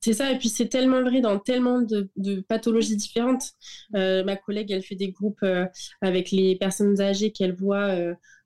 C'est 0.00 0.14
ça, 0.14 0.32
et 0.32 0.38
puis 0.38 0.48
c'est 0.48 0.68
tellement 0.68 1.00
vrai 1.00 1.20
dans 1.20 1.38
tellement 1.38 1.80
de, 1.80 2.10
de 2.16 2.40
pathologies 2.40 2.96
différentes. 2.96 3.52
Euh, 3.94 4.24
ma 4.24 4.36
collègue, 4.36 4.70
elle 4.72 4.82
fait 4.82 4.96
des 4.96 5.10
groupes 5.10 5.42
euh, 5.44 5.66
avec 6.00 6.32
les 6.32 6.56
personnes 6.56 7.00
âgées 7.00 7.30
qu'elle 7.30 7.54
voit 7.54 7.96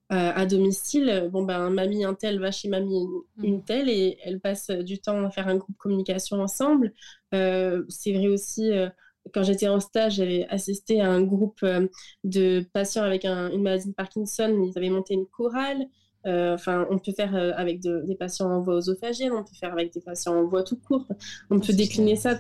à 0.09 0.47
domicile, 0.47 1.29
bon 1.33 1.43
ben 1.43 1.69
mamie 1.71 2.05
un 2.05 2.15
tel 2.15 2.39
va 2.39 2.53
chez 2.53 2.69
mamie 2.69 3.07
une, 3.43 3.57
mm. 3.57 3.63
telle 3.65 3.89
et 3.89 4.19
elle 4.25 4.41
passe 4.41 4.71
du 4.71 5.01
temps 5.01 5.25
à 5.25 5.31
faire 5.31 5.49
un 5.49 5.57
groupe 5.57 5.77
communication 5.77 6.41
ensemble. 6.41 6.93
Euh, 7.35 7.85
c'est 7.89 8.13
vrai 8.13 8.29
aussi 8.29 8.71
euh, 8.71 8.89
quand 9.35 9.43
j'étais 9.43 9.69
en 9.69 9.81
stage, 9.81 10.15
j'avais 10.15 10.47
assisté 10.49 11.01
à 11.01 11.11
un 11.11 11.23
groupe 11.23 11.59
euh, 11.65 11.89
de 12.23 12.65
patients 12.73 13.03
avec 13.03 13.25
une 13.25 13.63
maladie 13.63 13.89
de 13.89 13.95
Parkinson. 13.95 14.65
Ils 14.65 14.79
avaient 14.79 14.91
monté 14.91 15.15
une 15.15 15.27
chorale. 15.27 15.87
Enfin, 16.29 16.89
on 16.91 16.99
peut 16.99 17.13
faire 17.13 17.37
avec 17.57 17.79
des 17.79 18.17
patients 18.17 18.51
en 18.51 18.61
voie 18.61 18.79
œsophagienne, 18.79 19.31
on 19.31 19.45
peut 19.45 19.55
faire 19.55 19.73
avec 19.73 19.93
des 19.93 20.01
patients 20.01 20.35
en 20.35 20.45
voie 20.45 20.65
tout 20.65 20.77
court. 20.77 21.07
On 21.51 21.61
peut 21.61 21.73
décliner 21.73 22.17
ça 22.17 22.37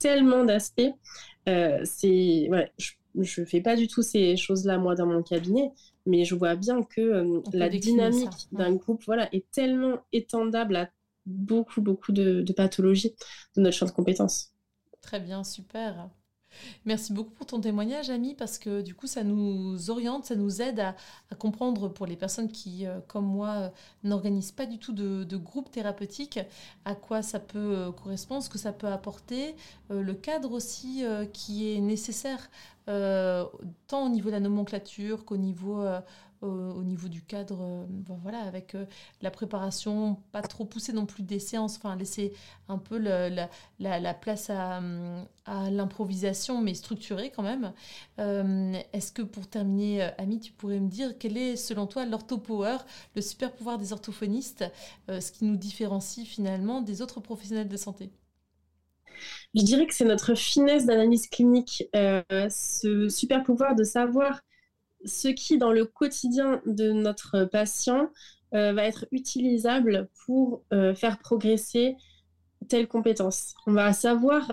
tellement 0.00 0.44
d'aspects. 0.44 0.90
c'est 1.46 2.48
ouais, 2.50 2.72
je 2.76 2.90
ne 3.14 3.44
fais 3.44 3.60
pas 3.60 3.76
du 3.76 3.88
tout 3.88 4.02
ces 4.02 4.36
choses-là 4.36 4.78
moi 4.78 4.94
dans 4.94 5.06
mon 5.06 5.22
cabinet, 5.22 5.72
mais 6.06 6.24
je 6.24 6.34
vois 6.34 6.56
bien 6.56 6.82
que 6.82 7.00
euh, 7.00 7.40
la 7.52 7.68
dynamique 7.68 8.48
d'un 8.52 8.74
groupe 8.74 9.02
voilà, 9.06 9.28
est 9.34 9.50
tellement 9.50 9.98
étendable 10.12 10.76
à 10.76 10.90
beaucoup, 11.26 11.80
beaucoup 11.80 12.12
de, 12.12 12.42
de 12.42 12.52
pathologies 12.52 13.14
de 13.56 13.62
notre 13.62 13.76
champ 13.76 13.86
de 13.86 13.92
compétences. 13.92 14.52
Très 15.00 15.20
bien, 15.20 15.44
super. 15.44 16.10
Merci 16.84 17.12
beaucoup 17.12 17.30
pour 17.30 17.46
ton 17.46 17.60
témoignage, 17.60 18.10
Ami, 18.10 18.34
parce 18.34 18.58
que 18.58 18.80
du 18.80 18.94
coup, 18.94 19.06
ça 19.06 19.22
nous 19.22 19.90
oriente, 19.90 20.24
ça 20.24 20.34
nous 20.34 20.60
aide 20.60 20.80
à, 20.80 20.94
comprendre 21.36 21.88
pour 21.88 22.06
les 22.06 22.16
personnes 22.16 22.50
qui, 22.50 22.86
euh, 22.86 23.00
comme 23.06 23.26
moi, 23.26 23.48
euh, 23.48 23.68
n'organisent 24.02 24.52
pas 24.52 24.66
du 24.66 24.78
tout 24.78 24.92
de, 24.92 25.36
groupe 25.36 25.70
thérapeutique, 25.70 26.40
à 26.84 26.94
quoi 26.94 27.22
ça 27.22 27.38
peut 27.40 27.92
correspondre, 28.02 28.42
ce 28.42 28.50
que 28.50 28.58
ça 28.58 28.72
peut 28.72 28.88
apporter, 28.88 29.54
le 29.88 30.12
cadre 30.12 30.52
aussi 30.52 31.02
qui 31.32 31.72
est 31.72 31.80
nécessaire 31.80 32.50
euh, 32.90 33.44
tant 33.86 34.06
au 34.06 34.08
niveau 34.08 34.30
de 34.30 34.34
la 34.34 34.40
nomenclature 34.40 35.24
qu'au 35.24 35.36
niveau, 35.36 35.80
euh, 35.82 36.00
du 37.08 37.22
cadre, 37.22 37.58
euh, 37.62 37.86
voilà, 38.22 38.40
avec 38.40 38.76
la 39.22 39.30
préparation, 39.30 40.16
pas 40.32 40.42
trop 40.42 40.64
poussée 40.64 40.92
non 40.92 41.06
plus 41.06 41.22
des 41.22 41.38
séances, 41.38 41.76
enfin 41.76 41.94
laisser 41.94 42.32
un 42.68 42.78
peu 42.78 42.98
la, 42.98 43.30
la, 43.78 44.14
place 44.14 44.50
à, 44.50 44.80
à 45.46 45.70
l'improvisation, 45.70 46.60
mais 46.60 46.74
structurée 46.74 47.30
quand 47.30 47.44
même. 47.44 47.72
Est-ce 48.92 49.12
que 49.12 49.22
pour 49.22 49.46
terminer, 49.46 50.02
Ami, 50.18 50.40
tu 50.40 50.52
pourrais 50.52 50.80
me 50.80 50.88
dire 50.88 51.16
quel 51.18 51.36
est 51.36 51.56
selon 51.56 51.86
toi 51.86 52.04
l'orthopower, 52.06 52.78
le 53.14 53.22
super 53.22 53.52
pouvoir 53.52 53.78
des 53.78 53.92
orthophonistes, 53.92 54.64
ce 55.08 55.32
qui 55.32 55.44
nous 55.44 55.56
différencie 55.56 56.26
finalement 56.26 56.80
des 56.80 57.02
autres 57.02 57.20
professionnels 57.20 57.68
de 57.68 57.76
santé? 57.76 58.10
Je 59.54 59.62
dirais 59.62 59.86
que 59.86 59.94
c'est 59.94 60.04
notre 60.04 60.34
finesse 60.34 60.86
d'analyse 60.86 61.28
clinique, 61.28 61.84
euh, 61.96 62.22
ce 62.48 63.08
super 63.08 63.42
pouvoir 63.42 63.74
de 63.74 63.84
savoir 63.84 64.40
ce 65.04 65.28
qui, 65.28 65.58
dans 65.58 65.72
le 65.72 65.84
quotidien 65.84 66.62
de 66.66 66.92
notre 66.92 67.44
patient, 67.44 68.10
euh, 68.54 68.72
va 68.72 68.84
être 68.84 69.06
utilisable 69.12 70.08
pour 70.26 70.62
euh, 70.72 70.94
faire 70.94 71.18
progresser 71.18 71.96
telle 72.68 72.86
compétence. 72.86 73.54
On 73.66 73.72
va 73.72 73.92
savoir 73.92 74.52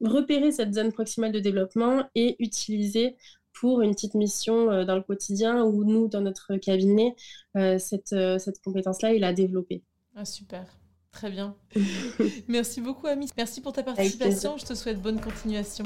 repérer 0.00 0.50
cette 0.50 0.74
zone 0.74 0.92
proximale 0.92 1.32
de 1.32 1.40
développement 1.40 2.08
et 2.14 2.36
utiliser 2.40 3.16
pour 3.52 3.82
une 3.82 3.92
petite 3.92 4.14
mission 4.14 4.84
dans 4.84 4.96
le 4.96 5.02
quotidien 5.02 5.62
ou 5.62 5.84
nous, 5.84 6.08
dans 6.08 6.22
notre 6.22 6.56
cabinet, 6.56 7.14
cette, 7.54 8.08
cette 8.38 8.62
compétence-là, 8.64 9.12
il 9.12 9.22
a 9.22 9.34
développé. 9.34 9.82
Ah, 10.16 10.24
super. 10.24 10.64
Très 11.12 11.30
bien. 11.30 11.54
Merci 12.48 12.80
beaucoup, 12.80 13.06
Ami. 13.06 13.28
Merci 13.36 13.60
pour 13.60 13.72
ta 13.72 13.82
participation. 13.82 14.56
Je 14.58 14.64
te 14.64 14.74
souhaite 14.74 15.00
bonne 15.00 15.20
continuation. 15.20 15.84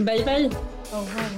Bye 0.00 0.24
bye. 0.24 0.50
Au 0.92 1.00
revoir. 1.00 1.30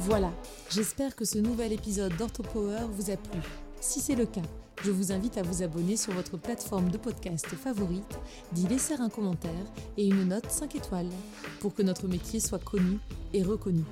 Voilà, 0.00 0.30
j'espère 0.70 1.14
que 1.14 1.24
ce 1.24 1.38
nouvel 1.38 1.72
épisode 1.72 2.16
d'OrthoPower 2.16 2.80
vous 2.90 3.10
a 3.10 3.16
plu. 3.16 3.40
Si 3.80 4.00
c'est 4.00 4.16
le 4.16 4.26
cas, 4.26 4.42
je 4.82 4.90
vous 4.90 5.12
invite 5.12 5.38
à 5.38 5.42
vous 5.42 5.62
abonner 5.62 5.96
sur 5.96 6.12
votre 6.12 6.36
plateforme 6.36 6.90
de 6.90 6.98
podcast 6.98 7.46
favorite, 7.46 8.18
d'y 8.52 8.66
laisser 8.66 8.94
un 8.94 9.08
commentaire 9.08 9.52
et 9.96 10.06
une 10.06 10.24
note 10.24 10.50
5 10.50 10.74
étoiles 10.74 11.10
pour 11.60 11.74
que 11.74 11.82
notre 11.82 12.08
métier 12.08 12.40
soit 12.40 12.62
connu 12.62 12.98
et 13.32 13.42
reconnu. 13.42 13.84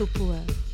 Orthopower. 0.00 0.67